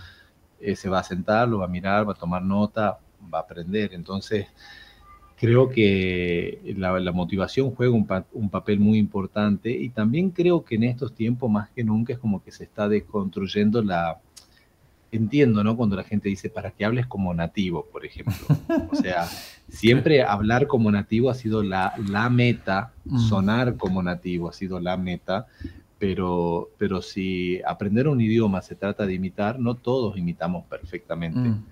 eh, 0.60 0.76
se 0.76 0.88
va 0.88 1.00
a 1.00 1.04
sentar, 1.04 1.48
lo 1.48 1.58
va 1.58 1.66
a 1.66 1.68
mirar, 1.68 2.08
va 2.08 2.12
a 2.12 2.16
tomar 2.16 2.42
nota, 2.42 2.98
va 3.32 3.38
a 3.38 3.42
aprender. 3.42 3.92
Entonces, 3.94 4.46
creo 5.36 5.68
que 5.68 6.74
la, 6.76 7.12
motivación 7.12 7.70
juega 7.70 7.94
un, 7.94 8.50
papel 8.50 8.80
muy 8.80 8.98
importante 8.98 9.70
y 9.70 9.90
también 9.90 10.30
creo 10.30 10.64
que 10.64 10.76
en 10.76 10.84
estos 10.84 11.14
tiempos 11.14 11.50
más 11.50 11.68
que 11.70 11.84
nunca 11.84 12.14
es 12.14 12.18
como 12.18 12.42
que 12.42 12.50
se 12.50 12.64
está 12.64 12.88
desconstruyendo 12.88 13.82
la... 13.82 14.20
Entiendo, 15.12 15.62
¿no? 15.62 15.76
Cuando 15.76 15.94
la 15.94 16.02
gente 16.02 16.28
dice, 16.28 16.50
para 16.50 16.72
que 16.72 16.84
hables 16.84 17.06
como 17.06 17.32
nativo, 17.32 17.86
por 17.92 18.04
ejemplo. 18.04 18.34
O 18.90 18.96
sea, 18.96 19.24
siempre 19.68 20.22
hablar 20.22 20.66
como 20.66 20.90
nativo 20.90 21.30
ha 21.30 21.34
sido 21.34 21.62
la, 21.62 21.94
la 22.08 22.28
meta, 22.28 22.92
mm. 23.04 23.18
sonar 23.20 23.76
como 23.76 24.02
nativo 24.02 24.48
ha 24.48 24.52
sido 24.52 24.80
la 24.80 24.96
meta, 24.96 25.46
pero, 25.98 26.70
pero 26.78 27.00
si 27.00 27.60
aprender 27.66 28.08
un 28.08 28.20
idioma 28.20 28.60
se 28.62 28.74
trata 28.74 29.06
de 29.06 29.14
imitar, 29.14 29.58
no 29.58 29.74
todos 29.74 30.16
imitamos 30.16 30.64
perfectamente. 30.66 31.38
Mm. 31.38 31.64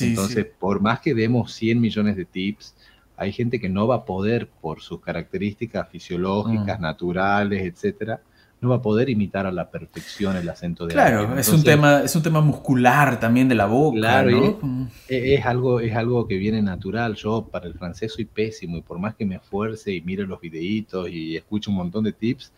Entonces, 0.00 0.46
por 0.58 0.80
más 0.80 1.00
que 1.00 1.14
demos 1.14 1.52
100 1.54 1.80
millones 1.80 2.16
de 2.16 2.24
tips, 2.24 2.74
hay 3.16 3.32
gente 3.32 3.60
que 3.60 3.68
no 3.68 3.86
va 3.86 3.96
a 3.96 4.04
poder, 4.04 4.48
por 4.48 4.80
sus 4.80 5.00
características 5.00 5.88
fisiológicas, 5.88 6.78
mm. 6.78 6.82
naturales, 6.82 7.62
etcétera, 7.62 8.20
no 8.60 8.68
va 8.68 8.76
a 8.76 8.82
poder 8.82 9.10
imitar 9.10 9.44
a 9.44 9.50
la 9.50 9.70
perfección 9.70 10.36
el 10.36 10.48
acento 10.48 10.86
de 10.86 10.94
Claro, 10.94 11.36
es, 11.36 11.48
un 11.48 11.64
tema, 11.64 12.02
es 12.04 12.14
un 12.14 12.22
tema 12.22 12.40
muscular 12.40 13.18
también 13.18 13.48
de 13.48 13.56
la 13.56 13.66
boca. 13.66 13.98
Claro, 13.98 14.58
mm. 14.62 14.84
es, 15.08 15.44
algo, 15.44 15.80
es 15.80 15.96
algo 15.96 16.28
que 16.28 16.36
viene 16.36 16.62
natural. 16.62 17.16
Yo 17.16 17.48
para 17.50 17.66
el 17.66 17.74
francés 17.74 18.12
soy 18.12 18.24
pésimo 18.24 18.76
y 18.76 18.82
por 18.82 19.00
más 19.00 19.16
que 19.16 19.26
me 19.26 19.34
esfuerce 19.34 19.92
y 19.92 20.00
mire 20.02 20.24
los 20.28 20.40
videitos 20.40 21.08
y 21.10 21.36
escuche 21.36 21.70
un 21.70 21.76
montón 21.76 22.04
de 22.04 22.12
tips, 22.12 22.52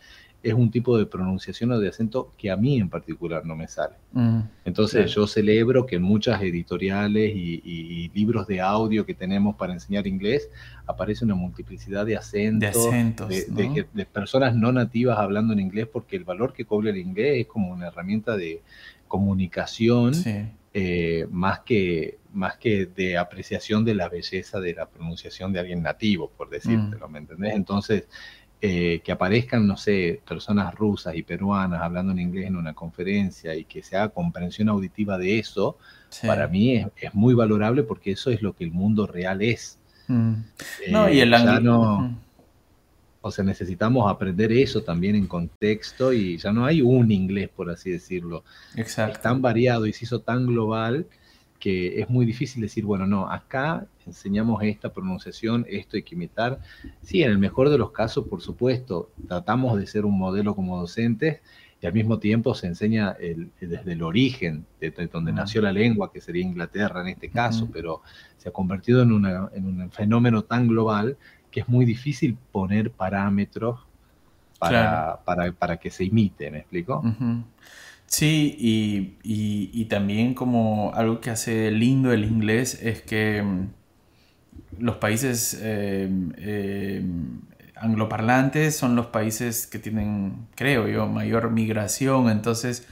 es 0.45 0.53
un 0.53 0.69
tipo 0.69 0.95
de 0.95 1.07
pronunciación 1.07 1.71
o 1.71 1.79
de 1.79 1.89
acento 1.89 2.31
que 2.37 2.51
a 2.51 2.55
mí 2.55 2.77
en 2.77 2.87
particular 2.87 3.43
no 3.45 3.55
me 3.55 3.67
sale. 3.67 3.95
Mm, 4.11 4.41
Entonces 4.63 5.11
yo 5.11 5.25
celebro 5.25 5.87
que 5.87 5.95
en 5.95 6.03
muchas 6.03 6.39
editoriales 6.43 7.33
y, 7.35 8.11
libros 8.13 8.45
de 8.47 8.61
audio 8.61 9.05
que 9.05 9.15
tenemos 9.15 9.55
para 9.55 9.73
enseñar 9.73 10.05
inglés 10.05 10.49
aparece 10.85 11.25
una 11.25 11.33
multiplicidad 11.33 12.05
de 12.05 12.15
acentos, 12.15 12.91
de, 12.91 14.05
personas 14.13 14.55
no 14.55 14.71
nativas 14.71 15.17
hablando 15.17 15.51
en 15.51 15.59
inglés, 15.59 15.87
porque 15.91 16.15
el 16.15 16.23
valor 16.23 16.53
que 16.53 16.63
cobra 16.63 16.91
el 16.91 16.97
inglés 16.97 17.41
es 17.41 17.47
como 17.47 17.71
una 17.73 17.87
herramienta 17.87 18.37
de 18.37 18.61
comunicación. 19.07 20.13
Eh, 20.77 21.25
más, 21.31 21.61
que, 21.61 22.17
más 22.33 22.57
que 22.57 22.85
de 22.85 23.17
apreciación 23.17 23.85
de 23.85 23.95
la 23.95 24.09
belleza 24.09 24.59
de 24.59 24.73
la 24.73 24.87
pronunciación 24.87 25.53
de 25.53 25.61
alguien 25.61 25.81
nativo, 25.81 26.29
por 26.35 26.49
decírtelo, 26.49 27.07
mm. 27.07 27.11
¿me 27.13 27.19
entendés? 27.19 27.55
Entonces, 27.55 28.09
eh, 28.67 29.01
que 29.03 29.11
aparezcan, 29.11 29.67
no 29.67 29.77
sé, 29.77 30.19
personas 30.27 30.73
rusas 30.73 31.15
y 31.15 31.21
peruanas 31.21 31.83
hablando 31.83 32.13
en 32.13 32.19
inglés 32.19 32.47
en 32.47 32.55
una 32.55 32.73
conferencia 32.73 33.53
y 33.53 33.63
que 33.65 33.83
se 33.83 33.95
haga 33.95 34.09
comprensión 34.09 34.69
auditiva 34.69 35.19
de 35.19 35.37
eso, 35.37 35.77
para 36.25 36.47
mí 36.47 36.75
es, 36.75 37.13
muy 37.13 37.35
valorable 37.35 37.83
porque 37.83 38.13
eso 38.13 38.31
es 38.31 38.41
lo 38.41 38.53
que 38.55 38.63
el 38.63 38.71
mundo 38.71 39.05
real 39.05 39.43
es. 39.43 39.77
Mm. 40.07 40.33
no, 40.89 41.07
y 41.07 41.19
el 41.19 41.31
eh, 41.31 41.59
no, 41.61 42.17
O 43.21 43.29
sea, 43.29 43.45
necesitamos 43.45 44.11
aprender 44.11 44.51
eso 44.51 44.81
también 44.81 45.15
en 45.15 45.27
contexto 45.27 46.11
y 46.11 46.37
ya 46.37 46.51
no 46.51 46.65
hay 46.65 46.81
un 46.81 47.11
inglés, 47.11 47.49
por 47.55 47.69
así 47.69 47.91
decirlo. 47.91 48.43
Exacto. 48.75 49.17
Es 49.17 49.21
tan 49.21 49.43
variado 49.43 49.85
y 49.85 49.93
se 49.93 50.05
hizo 50.05 50.21
tan 50.21 50.47
global 50.47 51.05
que 51.65 51.99
es 51.99 52.07
muy 52.11 52.27
difícil 52.27 52.61
decir, 52.61 52.85
bueno, 52.85 53.07
no, 53.07 53.27
acá 53.27 53.87
enseñamos 54.05 54.61
esta 54.61 54.93
pronunciación, 54.93 55.65
esto 55.67 55.97
hay 55.97 56.03
que 56.03 56.13
imitar. 56.13 56.59
Sí, 57.01 57.23
en 57.23 57.31
el 57.31 57.39
mejor 57.39 57.69
de 57.69 57.79
los 57.79 57.89
casos, 57.89 58.27
por 58.27 58.43
supuesto, 58.43 59.09
tratamos 59.27 59.75
de 59.79 59.87
ser 59.87 60.05
un 60.05 60.15
modelo 60.15 60.53
como 60.53 60.79
docentes 60.79 61.41
y 61.81 61.87
al 61.87 61.93
mismo 61.93 62.19
tiempo 62.19 62.53
se 62.53 62.67
enseña 62.67 63.17
desde 63.59 63.93
el 63.93 64.03
origen, 64.03 64.67
de, 64.79 64.91
donde 65.11 65.33
nació 65.33 65.59
la 65.59 65.71
lengua, 65.71 66.11
que 66.13 66.21
sería 66.21 66.43
Inglaterra 66.43 67.01
en 67.01 67.07
este 67.07 67.31
caso, 67.31 67.67
pero 67.73 68.03
se 68.37 68.49
ha 68.49 68.51
convertido 68.51 69.01
en, 69.01 69.11
un 69.11 69.89
fenómeno 69.91 70.43
tan 70.43 70.67
global 70.67 71.17
que 71.49 71.61
es 71.61 71.67
muy 71.67 71.85
difícil 71.85 72.37
poner 72.51 72.91
parámetros 72.91 73.79
para, 74.59 75.19
para, 75.25 75.77
que 75.77 75.89
se 75.89 76.03
imite, 76.03 76.51
¿me 76.51 76.59
explico? 76.59 77.01
Sí, 78.17 78.55
y, 79.23 79.85
también 79.89 80.33
como 80.35 80.93
algo 80.93 81.19
que 81.19 81.31
hace 81.31 81.69
lindo 81.71 82.13
el 82.13 82.23
inglés 82.23 82.79
es 82.81 83.01
que 83.01 83.41
mm, 83.43 83.67
los 84.79 84.95
países 84.97 85.59
eh, 85.61 86.09
eh, 86.37 87.03
angloparlantes 87.75 88.77
son 88.77 88.95
los 88.95 89.07
países 89.07 89.67
que 89.67 89.79
tienen, 89.79 90.47
creo 90.55 90.87
yo, 90.87 91.07
mayor 91.07 91.51
migración, 91.51 92.29
entonces 92.29 92.87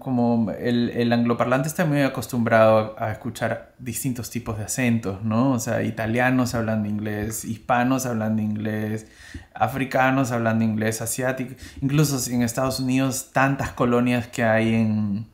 como 0.00 0.50
el, 0.50 0.90
el, 0.90 1.12
angloparlante 1.12 1.68
está 1.68 1.84
muy 1.84 2.02
acostumbrado 2.02 2.96
a, 2.98 3.12
escuchar 3.12 3.74
distintos 3.78 4.28
tipos 4.28 4.58
de 4.58 4.64
acentos, 4.64 5.22
¿no? 5.22 5.52
O 5.52 5.60
sea, 5.60 5.84
italianos 5.84 6.56
hablando 6.56 6.88
inglés, 6.88 7.44
hispanos 7.44 8.06
hablando 8.06 8.42
inglés, 8.42 9.06
africanos 9.54 10.32
hablando 10.32 10.64
inglés, 10.64 11.00
asiáticos, 11.00 11.56
incluso 11.80 12.18
en 12.28 12.42
Estados 12.42 12.80
Unidos 12.80 13.30
tantas 13.32 13.70
colonias 13.70 14.26
que 14.26 14.42
hay 14.42 14.74
en, 14.74 15.26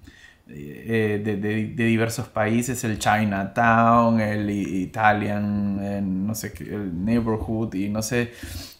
eh, 0.46 1.22
de, 1.25 1.37
de, 1.38 1.85
diversos 1.87 2.29
países, 2.29 2.85
el 2.85 2.98
Chinatown, 2.98 4.20
el 4.20 4.51
Italian, 4.51 6.27
no 6.27 6.35
sé 6.35 6.53
qué, 6.53 6.64
el 6.64 7.03
Neighborhood 7.03 7.72
y 7.75 7.88
no 7.88 8.03
sé, 8.03 8.33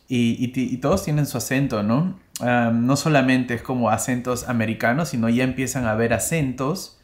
y 0.09 0.77
todos 0.77 1.05
tienen 1.05 1.25
su 1.25 1.39
acento, 1.39 1.83
¿no? 1.83 2.21
No 2.43 2.97
solamente 2.97 3.55
es 3.55 3.63
como 3.63 3.91
acentos 3.91 4.49
americanos, 4.49 5.11
sino 5.11 5.29
ya 5.29 5.45
empiezan 5.45 5.87
a 5.87 5.93
haber 5.93 6.13
acentos. 6.13 7.01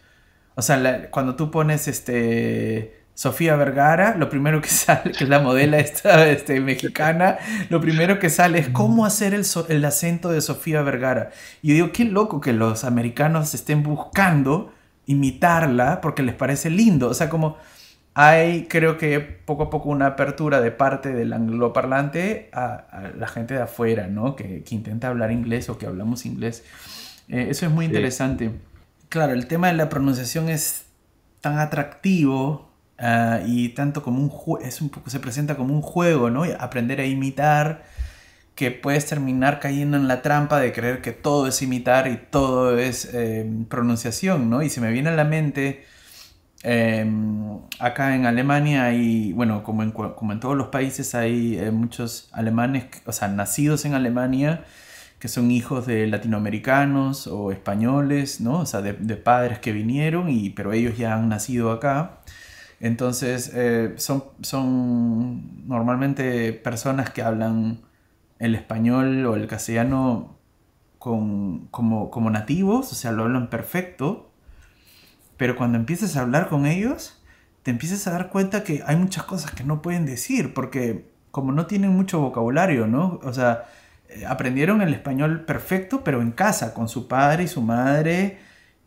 O 0.55 0.63
sea, 0.63 1.11
cuando 1.11 1.37
tú 1.37 1.51
pones 1.51 1.89
este 1.89 2.99
Sofía 3.15 3.57
Vergara, 3.57 4.17
lo 4.17 4.29
primero 4.29 4.61
que 4.61 4.69
sale, 4.69 5.13
que 5.13 5.25
es 5.25 5.31
la 5.31 5.41
modela 5.41 5.79
esta 5.79 6.29
este, 6.29 6.61
mexicana, 6.61 7.39
lo 7.69 7.81
primero 7.81 8.19
que 8.19 8.31
sale 8.31 8.59
es 8.61 8.69
cómo 8.69 9.05
hacer 9.05 9.35
el, 9.35 9.45
el 9.69 9.85
acento 9.85 10.31
de 10.31 10.41
Sofía 10.41 10.83
Vergara. 10.83 11.31
Y 11.63 11.69
yo 11.69 11.75
digo, 11.75 11.93
qué 11.93 12.05
loco 12.05 12.41
que 12.41 12.53
los 12.53 12.85
americanos 12.85 13.55
estén 13.55 13.83
buscando 13.83 14.73
imitarla 15.07 16.01
porque 16.01 16.23
les 16.23 16.35
parece 16.35 16.71
lindo. 16.71 17.09
O 17.09 17.15
sea, 17.15 17.29
como 17.29 17.57
hay 18.21 18.65
creo 18.65 18.99
que 18.99 19.21
poco 19.21 19.63
a 19.65 19.71
poco 19.71 19.91
una 19.91 20.07
apertura 20.07 20.61
de 20.61 20.73
parte 20.73 21.13
del 21.13 21.33
angloparlante 21.33 22.51
a, 22.53 22.75
a 22.91 23.13
la 23.17 23.29
gente 23.29 23.55
de 23.55 23.63
afuera, 23.63 24.09
¿no? 24.09 24.35
Que, 24.35 24.65
que, 24.65 24.75
intenta 24.75 25.07
hablar 25.07 25.31
inglés 25.31 25.69
o 25.69 25.79
que 25.79 25.87
hablamos 25.87 26.27
inglés. 26.27 26.65
Eh, 27.29 27.47
eso 27.51 27.67
es 27.67 27.71
muy 27.71 27.85
interesante. 27.87 28.51
Claro, 29.09 29.35
el 29.35 29.47
tema 29.47 29.69
de 29.69 29.75
la 29.75 29.89
pronunciación 29.89 30.49
es 30.49 30.87
tan 31.41 31.61
atractivo 31.61 32.69
ah, 32.99 33.39
y 33.47 33.69
tanto 33.69 34.03
como 34.03 34.21
un 34.21 34.31
juego, 34.31 34.69
se 35.07 35.21
presenta 35.21 35.55
como 35.57 35.73
un 35.73 35.83
juego, 35.83 36.29
¿no? 36.29 36.43
Aprender 36.59 37.01
a 37.01 37.07
imitar, 37.07 37.85
que 38.57 38.73
puedes 38.73 39.07
terminar 39.07 39.61
cayendo 39.61 39.97
en 39.97 40.09
la 40.09 40.23
trampa 40.23 40.59
de 40.59 40.73
creer 40.73 41.03
que 41.03 41.13
todo 41.13 41.47
es 41.47 41.63
imitar 41.63 42.09
y 42.09 42.17
todo 42.17 42.77
es 42.77 43.15
em, 43.15 43.65
pronunciación, 43.67 44.51
¿no? 44.51 44.63
Y 44.65 44.71
se 44.71 44.81
me 44.81 44.91
viene 44.91 45.11
a 45.11 45.15
la 45.15 45.23
mente, 45.23 45.85
em, 46.63 47.59
acá 47.79 48.15
en 48.17 48.27
Alemania 48.27 48.85
hay, 48.85 49.33
bueno, 49.33 49.63
como 49.63 49.83
en, 49.83 49.93
como 49.93 50.33
en 50.33 50.41
todos 50.41 50.57
los 50.57 50.69
países 50.69 51.15
hay 51.15 51.59
eh, 51.59 51.71
muchos 51.71 52.29
alemanes, 52.33 52.87
o 53.07 53.13
sea, 53.13 53.29
nacidos 53.29 53.85
en 53.85 53.95
Alemania, 53.95 54.65
que 55.19 55.29
son 55.29 55.51
hijos 55.51 55.87
de 55.87 56.07
latinoamericanos 56.07 57.27
o 57.27 57.53
españoles, 57.53 58.41
¿no? 58.41 58.61
O 58.61 58.67
sea, 58.67 58.83
de, 58.83 58.95
padres 59.17 59.59
que 59.59 59.73
vinieron, 59.73 60.29
y, 60.31 60.51
pero 60.51 60.73
ellos 60.73 60.97
ya 60.97 61.15
han 61.15 61.29
nacido 61.29 61.73
acá. 61.73 62.21
Entonces, 62.81 63.53
eh, 63.55 63.95
son, 63.97 64.25
son 64.43 65.67
normalmente 65.69 66.53
personas 66.53 67.11
que 67.11 67.23
hablan 67.23 67.81
el 68.39 68.55
español 68.55 69.27
o 69.27 69.37
el 69.37 69.47
castellano 69.49 70.39
con, 70.99 71.69
como, 71.69 72.11
como 72.11 72.31
nativos, 72.31 72.93
o 72.93 72.95
sea, 72.95 73.13
lo 73.13 73.25
hablan 73.25 73.51
perfecto, 73.51 74.28
pero 75.39 75.57
cuando 75.57 75.79
empiezas 75.79 76.17
a 76.17 76.21
hablar 76.21 76.49
con 76.49 76.67
ellos, 76.67 77.23
te 77.63 77.71
empiezas 77.71 78.07
a 78.07 78.11
dar 78.11 78.29
cuenta 78.29 78.65
que 78.65 78.83
hay 78.87 78.97
muchas 78.97 79.25
cosas 79.25 79.53
que 79.53 79.65
no 79.65 79.81
pueden 79.81 80.05
decir, 80.05 80.53
porque 80.53 81.07
como 81.31 81.53
no 81.53 81.67
tienen 81.67 81.91
mucho 81.91 82.21
vocabulario, 82.21 82.87
¿no? 82.87 83.21
O 83.23 83.33
sea, 83.33 83.65
eh, 84.09 84.27
aprendieron 84.27 84.83
el 84.83 84.93
español 84.93 85.45
perfecto, 85.45 86.03
pero 86.03 86.21
en 86.21 86.33
casa, 86.33 86.75
con 86.75 86.89
su 86.89 87.09
padre 87.09 87.45
y 87.45 87.49
su 87.49 87.63
madre, 87.63 88.39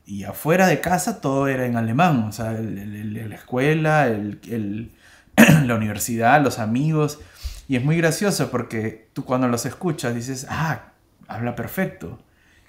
y 0.06 0.24
afuera 0.24 0.68
de 0.68 0.82
casa 0.82 1.22
todo 1.22 1.48
era 1.48 1.66
en 1.66 1.78
alemán, 1.78 2.26
o 2.26 2.32
sea, 2.32 2.52
la 2.52 3.36
escuela, 3.36 4.08
la 5.66 5.76
universidad, 5.76 6.42
los 6.44 6.60
amigos, 6.60 7.20
y 7.68 7.78
es 7.78 7.84
muy 7.84 7.96
gracioso 7.98 8.52
porque 8.52 9.10
tú 9.14 9.24
cuando 9.24 9.48
los 9.48 9.66
escuchas 9.66 10.14
dices, 10.14 10.48
ah, 10.50 10.92
habla 11.28 11.56
perfecto, 11.56 12.20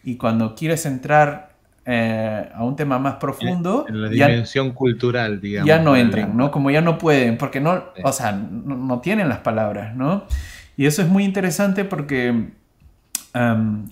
y 0.04 0.16
cuando 0.16 0.54
quieres 0.54 0.86
entrar 0.86 1.51
eh, 1.84 2.48
a 2.54 2.64
un 2.64 2.76
tema 2.76 2.98
más 2.98 3.16
profundo. 3.16 3.86
En 3.88 4.02
la 4.02 4.08
dimensión 4.08 4.70
cultural, 4.72 5.40
digamos. 5.40 5.66
Ya 5.66 5.78
no 5.78 5.96
entran, 5.96 6.36
¿no? 6.36 6.50
Como 6.50 6.70
ya 6.70 6.80
no 6.80 6.98
pueden, 6.98 7.38
porque 7.38 7.60
no, 7.60 7.84
o 8.04 8.12
sea, 8.12 8.32
no, 8.32 9.00
tienen 9.00 9.28
las 9.28 9.38
palabras, 9.38 9.96
¿no? 9.96 10.24
Y 10.76 10.86
eso 10.86 11.02
es 11.02 11.08
muy 11.08 11.24
interesante 11.24 11.84
porque 11.84 12.50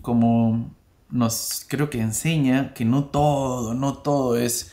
como 0.03 0.71
nos 1.11 1.65
creo 1.67 1.91
que 1.91 2.01
enseña 2.01 2.75
que 2.75 2.85
no 2.85 3.05
todo, 3.05 3.75
no 3.75 3.95
todo 3.95 4.37
es 4.37 4.73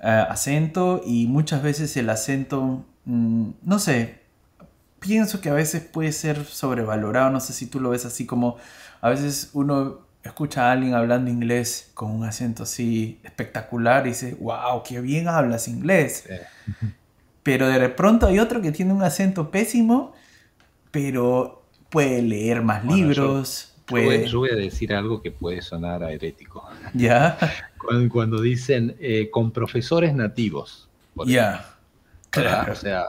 eh, 0.00 0.24
acento 0.28 1.02
y 1.04 1.26
muchas 1.26 1.62
veces 1.62 1.96
el 1.96 2.10
acento, 2.10 2.84
mm, 3.04 3.50
no 3.62 3.78
sé, 3.78 4.20
pienso 5.00 5.40
que 5.40 5.50
a 5.50 5.54
veces 5.54 5.82
puede 5.82 6.12
ser 6.12 6.44
sobrevalorado, 6.44 7.30
no 7.30 7.40
sé 7.40 7.52
si 7.52 7.66
tú 7.66 7.80
lo 7.80 7.90
ves 7.90 8.04
así 8.04 8.24
como 8.26 8.56
a 9.00 9.10
veces 9.10 9.50
uno 9.52 10.03
escucha 10.24 10.68
a 10.68 10.72
alguien 10.72 10.94
hablando 10.94 11.30
inglés 11.30 11.90
con 11.94 12.10
un 12.10 12.24
acento 12.24 12.64
así 12.64 13.20
espectacular 13.22 14.06
y 14.06 14.10
dice, 14.10 14.36
wow, 14.40 14.82
qué 14.82 15.00
bien 15.00 15.28
hablas 15.28 15.68
inglés. 15.68 16.28
Pero 17.42 17.68
de 17.68 17.88
pronto 17.90 18.26
hay 18.26 18.38
otro 18.38 18.60
que 18.62 18.72
tiene 18.72 18.92
un 18.92 19.02
acento 19.02 19.50
pésimo 19.50 20.14
pero 20.94 21.64
puede 21.90 22.22
leer 22.22 22.62
más 22.62 22.84
libros. 22.84 23.74
Yo, 23.78 23.84
puede... 23.86 24.28
yo, 24.28 24.38
voy, 24.38 24.50
a 24.50 24.54
decir 24.54 24.94
algo 24.94 25.20
que 25.20 25.32
puede 25.32 25.60
sonar 25.60 26.04
a 26.04 26.12
herético. 26.12 26.64
Ya. 26.94 27.36
Cuando, 28.12 28.40
dicen 28.40 28.94
eh, 29.00 29.28
con 29.28 29.50
profesores 29.50 30.14
nativos. 30.14 30.88
Ya. 31.26 31.66
Claro. 32.30 32.72
O 32.72 32.76
sea, 32.76 33.06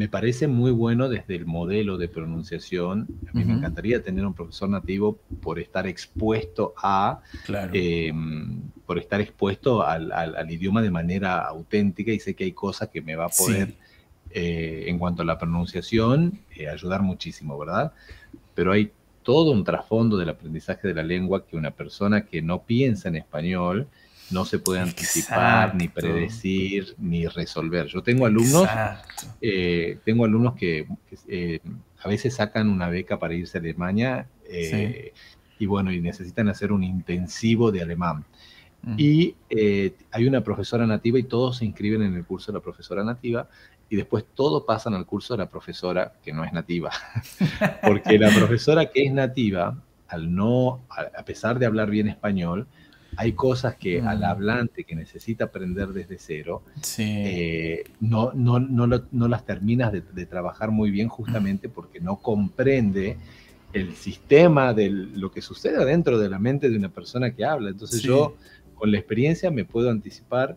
me 0.00 0.08
parece 0.08 0.48
muy 0.48 0.70
bueno 0.70 1.10
desde 1.10 1.36
el 1.36 1.44
modelo 1.44 1.98
de 1.98 2.08
pronunciación. 2.08 3.06
A 3.28 3.36
mí 3.36 3.44
me 3.44 3.52
encantaría 3.52 4.02
tener 4.02 4.24
un 4.24 4.32
profesor 4.32 4.70
nativo 4.70 5.18
por 5.42 5.58
estar 5.58 5.86
expuesto 5.86 6.72
a, 6.78 7.20
claro. 7.44 7.70
Em, 7.74 8.62
por 8.86 8.96
estar 8.96 9.20
expuesto 9.20 9.82
al, 9.82 10.50
idioma 10.50 10.80
de 10.80 10.90
manera 10.90 11.40
auténtica 11.40 12.12
y 12.12 12.18
sé 12.18 12.34
que 12.34 12.44
hay 12.44 12.52
cosas 12.52 12.88
que 12.88 13.02
me 13.02 13.14
va 13.14 13.26
a 13.26 13.28
poder 13.28 13.74
eh, 14.30 14.84
en 14.86 14.98
cuanto 14.98 15.20
a 15.20 15.26
la 15.26 15.36
pronunciación, 15.36 16.40
eh, 16.56 16.66
ayudar 16.66 17.02
muchísimo, 17.02 17.58
¿verdad? 17.58 17.92
Pero 18.54 18.72
hay 18.72 18.92
todo 19.22 19.50
un 19.50 19.64
trasfondo 19.64 20.16
del 20.16 20.30
aprendizaje 20.30 20.88
de 20.88 20.94
la 20.94 21.02
lengua 21.02 21.44
que 21.46 21.58
una 21.58 21.72
persona 21.72 22.24
que 22.24 22.40
no 22.40 22.62
piensa 22.62 23.10
en 23.10 23.16
español 23.16 23.86
no 24.30 24.44
se 24.44 24.58
puede 24.58 24.80
anticipar, 24.80 25.74
ni 25.74 25.88
predecir, 25.88 26.94
ni 26.98 27.26
resolver. 27.26 27.86
Yo 27.86 28.02
tengo 28.02 28.26
alumnos, 28.26 28.68
eh, 29.40 29.98
tengo 30.04 30.24
alumnos 30.24 30.54
que, 30.54 30.86
a 32.02 32.08
veces 32.08 32.34
sacan 32.34 32.68
una 32.68 32.88
beca 32.88 33.18
para 33.18 33.34
irse 33.34 33.58
a 33.58 33.60
Alemania 33.60 34.26
y 35.58 35.66
bueno, 35.66 35.92
y 35.92 36.00
necesitan 36.00 36.48
hacer 36.48 36.72
un 36.72 36.84
intensivo 36.84 37.70
de 37.70 37.82
alemán. 37.82 38.24
Y 38.96 39.34
hay 40.10 40.26
una 40.26 40.42
profesora 40.42 40.86
nativa 40.86 41.18
y 41.18 41.24
todos 41.24 41.58
se 41.58 41.64
inscriben 41.66 42.02
en 42.02 42.14
el 42.14 42.24
curso 42.24 42.52
de 42.52 42.58
la 42.58 42.62
profesora 42.62 43.04
nativa 43.04 43.48
y 43.90 43.96
después 43.96 44.24
todo 44.34 44.64
pasan 44.64 44.94
al 44.94 45.04
curso 45.04 45.34
de 45.34 45.38
la 45.38 45.50
profesora 45.50 46.12
que 46.22 46.32
no 46.32 46.44
es 46.44 46.52
nativa. 46.52 46.92
Porque 47.82 48.18
la 48.18 48.30
profesora 48.30 48.86
que 48.86 49.04
es 49.04 49.12
nativa, 49.12 49.76
al 50.06 50.32
no, 50.32 50.80
a 50.88 51.24
pesar 51.24 51.58
de 51.58 51.66
hablar 51.66 51.90
bien 51.90 52.06
español, 52.06 52.68
hay 53.16 53.32
cosas 53.32 53.76
que 53.76 54.00
al 54.00 54.20
mm. 54.20 54.24
hablante 54.24 54.84
que 54.84 54.94
necesita 54.94 55.44
aprender 55.44 55.88
desde 55.88 56.18
cero, 56.18 56.62
eh, 56.98 57.84
no, 58.00 58.32
no, 58.34 58.58
no, 58.60 59.28
las 59.28 59.44
terminas 59.44 59.92
de, 59.92 60.26
trabajar 60.26 60.70
muy 60.70 60.90
bien 60.90 61.08
justamente 61.08 61.68
porque 61.68 62.00
no 62.00 62.16
comprende 62.16 63.16
el 63.72 63.94
sistema 63.94 64.74
de 64.74 64.90
lo 64.90 65.30
que 65.30 65.42
sucede 65.42 65.84
dentro 65.84 66.18
de 66.18 66.28
la 66.28 66.38
mente 66.38 66.68
de 66.68 66.76
una 66.76 66.88
persona 66.88 67.32
que 67.34 67.44
habla. 67.44 67.70
Entonces 67.70 68.02
yo, 68.02 68.36
con 68.74 68.90
la 68.90 68.98
experiencia, 68.98 69.50
me 69.50 69.64
puedo 69.64 69.90
anticipar 69.90 70.56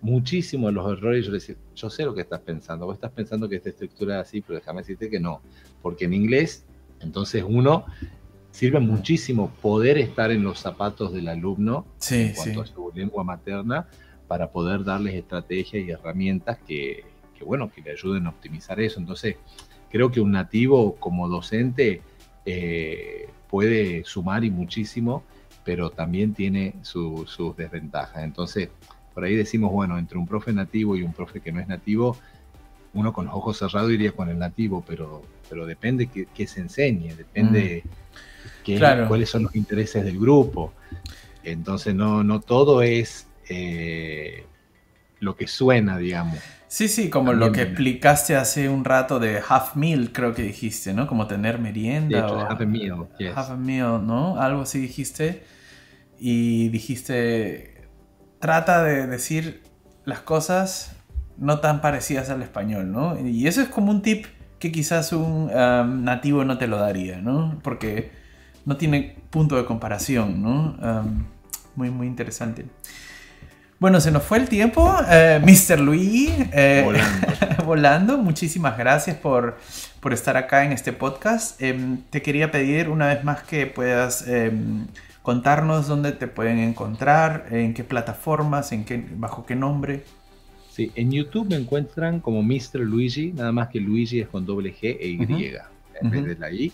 muchísimo 0.00 0.70
los 0.70 0.92
errores. 0.92 1.26
Yo 1.26 1.32
decía, 1.32 1.56
yo 1.74 1.90
sé 1.90 2.04
lo 2.04 2.14
que 2.14 2.20
estás 2.20 2.40
pensando. 2.40 2.86
Vos 2.86 2.96
estás 2.96 3.12
pensando 3.12 3.48
que 3.48 3.56
esta 3.56 3.70
estructura 3.70 4.20
es 4.20 4.28
así, 4.28 4.40
pero 4.40 4.58
déjame 4.58 4.82
decirte 4.82 5.08
que 5.08 5.20
no. 5.20 5.40
Porque 5.80 6.04
en 6.04 6.14
inglés, 6.14 6.64
entonces 7.00 7.44
uno 7.46 7.86
sirve 8.52 8.78
muchísimo 8.78 9.50
poder 9.60 9.98
estar 9.98 10.30
en 10.30 10.44
los 10.44 10.60
zapatos 10.60 11.12
del 11.12 11.28
alumno 11.28 11.86
en 12.10 12.34
cuanto 12.34 12.60
a 12.60 12.66
su 12.66 12.92
lengua 12.94 13.24
materna 13.24 13.88
para 14.28 14.50
poder 14.50 14.84
darles 14.84 15.14
estrategias 15.14 15.84
y 15.84 15.90
herramientas 15.90 16.58
que, 16.66 17.04
bueno, 17.44 17.70
que 17.72 17.80
le 17.80 17.90
ayuden 17.90 18.26
a 18.26 18.30
optimizar 18.30 18.78
eso. 18.80 19.00
Entonces, 19.00 19.36
creo 19.90 20.12
que 20.12 20.20
un 20.20 20.32
nativo 20.32 20.96
como 20.96 21.28
docente 21.28 22.02
eh, 22.44 23.28
puede 23.48 24.04
sumar 24.04 24.44
y 24.44 24.50
muchísimo, 24.50 25.24
pero 25.64 25.90
también 25.90 26.34
tiene 26.34 26.74
sus 26.82 27.56
desventajas. 27.56 28.22
Entonces, 28.22 28.68
por 29.14 29.24
ahí 29.24 29.34
decimos, 29.34 29.72
bueno, 29.72 29.98
entre 29.98 30.18
un 30.18 30.26
profe 30.26 30.52
nativo 30.52 30.94
y 30.96 31.02
un 31.02 31.12
profe 31.12 31.40
que 31.40 31.52
no 31.52 31.60
es 31.60 31.68
nativo, 31.68 32.16
uno 32.94 33.12
con 33.14 33.26
los 33.26 33.34
ojos 33.34 33.58
cerrados 33.58 33.90
iría 33.90 34.12
con 34.12 34.28
el 34.28 34.38
nativo, 34.38 34.84
pero, 34.86 35.22
pero 35.48 35.64
depende 35.64 36.06
qué, 36.06 36.46
se 36.46 36.60
enseñe, 36.60 37.14
depende 37.14 37.82
mm. 37.84 37.88
Cuáles 39.08 39.30
son 39.30 39.44
los 39.44 39.54
intereses 39.56 40.04
del 40.04 40.18
grupo. 40.18 40.72
Entonces 41.44 41.94
no, 41.94 42.22
no 42.22 42.40
todo 42.40 42.82
es 42.82 43.26
eh, 43.48 44.46
lo 45.20 45.36
que 45.36 45.46
suena, 45.46 45.98
digamos. 45.98 46.38
Sí, 46.68 46.88
sí, 46.88 47.10
como 47.10 47.34
lo 47.34 47.52
que 47.52 47.62
explicaste 47.62 48.34
hace 48.34 48.70
un 48.70 48.84
rato 48.84 49.18
de 49.18 49.42
half 49.46 49.76
meal, 49.76 50.10
creo 50.10 50.32
que 50.32 50.42
dijiste, 50.42 50.94
¿no? 50.94 51.06
Como 51.06 51.26
tener 51.26 51.58
merienda. 51.58 52.26
o 52.26 52.40
half 52.40 52.60
a 52.60 52.64
meal, 52.64 53.08
Half 53.34 53.50
a 53.50 53.56
meal, 53.56 54.06
¿no? 54.06 54.40
Algo 54.40 54.62
así 54.62 54.78
dijiste. 54.80 55.44
Y 56.18 56.68
dijiste 56.68 57.72
trata 58.42 58.82
de 58.82 59.06
decir 59.06 59.62
las 60.04 60.18
cosas 60.20 60.96
no 61.38 61.60
tan 61.60 61.80
parecidas 61.80 62.28
al 62.28 62.42
español, 62.42 62.90
¿no? 62.90 63.16
Y 63.18 63.46
eso 63.46 63.62
es 63.62 63.68
como 63.68 63.92
un 63.92 64.02
tip 64.02 64.26
que 64.58 64.72
quizás 64.72 65.12
un 65.12 65.48
um, 65.48 66.04
nativo 66.04 66.44
no 66.44 66.58
te 66.58 66.66
lo 66.66 66.76
daría, 66.78 67.18
¿no? 67.18 67.60
Porque 67.62 68.10
no 68.64 68.76
tiene 68.76 69.16
punto 69.30 69.56
de 69.56 69.64
comparación, 69.64 70.42
¿no? 70.42 70.76
Um, 70.80 71.24
muy, 71.74 71.90
muy 71.90 72.06
interesante. 72.06 72.66
Bueno, 73.82 74.00
se 74.00 74.12
nos 74.12 74.22
fue 74.22 74.38
el 74.38 74.48
tiempo, 74.48 74.94
eh, 75.10 75.40
Mr. 75.42 75.80
Luis. 75.80 76.30
Eh, 76.52 76.82
volando. 76.84 77.26
volando. 77.64 78.18
Muchísimas 78.18 78.78
gracias 78.78 79.16
por, 79.16 79.58
por, 79.98 80.12
estar 80.12 80.36
acá 80.36 80.64
en 80.64 80.70
este 80.70 80.92
podcast. 80.92 81.60
Em, 81.60 82.02
te 82.10 82.22
quería 82.22 82.52
pedir 82.52 82.88
una 82.88 83.08
vez 83.08 83.24
más 83.24 83.42
que 83.42 83.66
puedas 83.66 84.28
em, 84.28 84.86
contarnos 85.22 85.88
dónde 85.88 86.12
te 86.12 86.28
pueden 86.28 86.60
encontrar, 86.60 87.46
en 87.50 87.74
qué 87.74 87.82
plataformas, 87.82 88.70
en 88.70 88.84
qué, 88.84 89.04
bajo 89.16 89.44
qué 89.44 89.56
nombre. 89.56 90.04
Sí, 90.70 90.92
en 90.94 91.10
YouTube 91.10 91.48
me 91.48 91.56
encuentran 91.56 92.20
como 92.20 92.40
Mr. 92.44 92.78
Luigi, 92.80 93.32
nada 93.32 93.50
más 93.50 93.66
que 93.68 93.80
Luigi 93.80 94.20
es 94.20 94.28
con 94.28 94.46
doble 94.46 94.72
G 94.72 94.96
e 95.00 95.08
Y, 95.08 95.56
en 96.02 96.10
vez 96.10 96.24
de 96.24 96.36
la 96.36 96.50
I. 96.50 96.72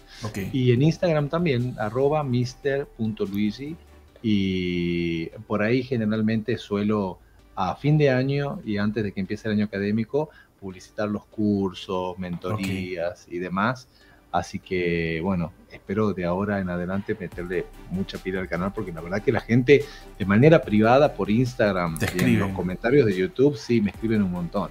Y 0.52 0.72
en 0.72 0.82
Instagram 0.82 1.28
también, 1.28 1.74
arroba 1.78 2.22
Mr.Luigi. 2.24 3.76
Y 4.22 5.26
por 5.46 5.62
ahí 5.62 5.82
generalmente 5.82 6.58
suelo 6.58 7.18
a 7.54 7.76
fin 7.76 7.98
de 7.98 8.10
año 8.10 8.60
y 8.64 8.78
antes 8.78 9.04
de 9.04 9.12
que 9.12 9.20
empiece 9.20 9.48
el 9.48 9.54
año 9.54 9.64
académico 9.64 10.30
publicitar 10.60 11.08
los 11.08 11.24
cursos, 11.26 12.18
mentorías 12.18 13.26
y 13.28 13.38
demás. 13.38 13.88
Así 14.30 14.58
que 14.58 15.20
bueno, 15.22 15.52
espero 15.70 16.12
de 16.12 16.24
ahora 16.24 16.60
en 16.60 16.68
adelante 16.68 17.16
meterle 17.18 17.66
mucha 17.90 18.18
pila 18.18 18.40
al 18.40 18.48
canal 18.48 18.72
porque 18.74 18.92
la 18.92 19.00
verdad 19.00 19.22
que 19.22 19.32
la 19.32 19.40
gente 19.40 19.84
de 20.18 20.24
manera 20.26 20.60
privada 20.60 21.14
por 21.14 21.30
Instagram 21.30 21.98
y 22.14 22.24
en 22.24 22.38
los 22.38 22.50
comentarios 22.50 23.06
de 23.06 23.16
YouTube 23.16 23.56
sí 23.56 23.80
me 23.80 23.90
escriben 23.90 24.22
un 24.22 24.32
montón. 24.32 24.70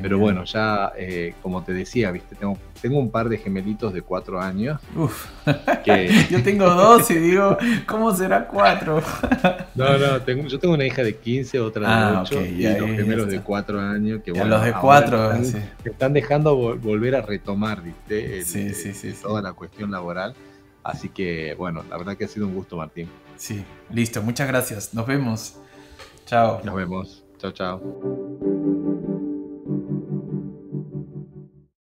Pero 0.00 0.18
bueno, 0.18 0.44
ya 0.44 0.92
eh, 0.96 1.34
como 1.42 1.62
te 1.62 1.72
decía, 1.72 2.10
viste, 2.10 2.36
tengo, 2.36 2.58
tengo 2.80 2.98
un 2.98 3.10
par 3.10 3.28
de 3.28 3.38
gemelitos 3.38 3.92
de 3.94 4.02
cuatro 4.02 4.40
años. 4.40 4.80
Uf. 4.94 5.26
yo 6.30 6.42
tengo 6.42 6.68
dos 6.68 7.10
y 7.10 7.14
digo, 7.14 7.56
¿cómo 7.86 8.14
será 8.14 8.46
cuatro? 8.46 9.02
no, 9.74 9.98
no, 9.98 10.20
tengo, 10.22 10.46
yo 10.48 10.58
tengo 10.58 10.74
una 10.74 10.84
hija 10.84 11.02
de 11.02 11.16
15, 11.16 11.60
otra 11.60 11.82
de 11.82 11.94
ah, 12.16 12.22
8 12.22 12.46
y 12.46 12.62
los 12.62 12.90
gemelos 12.90 13.28
de 13.28 13.40
cuatro 13.40 13.80
años. 13.80 14.20
Que, 14.22 14.32
bueno, 14.32 14.48
los 14.48 14.64
de 14.64 14.72
cuatro, 14.72 15.32
están, 15.32 15.44
sí. 15.44 15.58
están 15.84 16.12
dejando 16.12 16.56
volver 16.76 17.16
a 17.16 17.22
retomar, 17.22 17.82
viste, 17.82 18.42
sí, 18.42 18.74
sí, 18.74 18.92
sí, 18.92 19.14
toda 19.22 19.40
la 19.40 19.52
cuestión 19.52 19.90
laboral. 19.90 20.34
Así 20.82 21.08
que 21.08 21.54
bueno, 21.54 21.84
la 21.90 21.96
verdad 21.96 22.16
que 22.16 22.26
ha 22.26 22.28
sido 22.28 22.46
un 22.46 22.54
gusto, 22.54 22.76
Martín. 22.76 23.08
Sí, 23.36 23.64
listo, 23.90 24.22
muchas 24.22 24.46
gracias. 24.46 24.94
Nos 24.94 25.06
vemos. 25.06 25.56
Chao. 26.26 26.60
Nos 26.64 26.74
vemos. 26.74 27.24
Chao, 27.38 27.52
chao. 27.52 28.55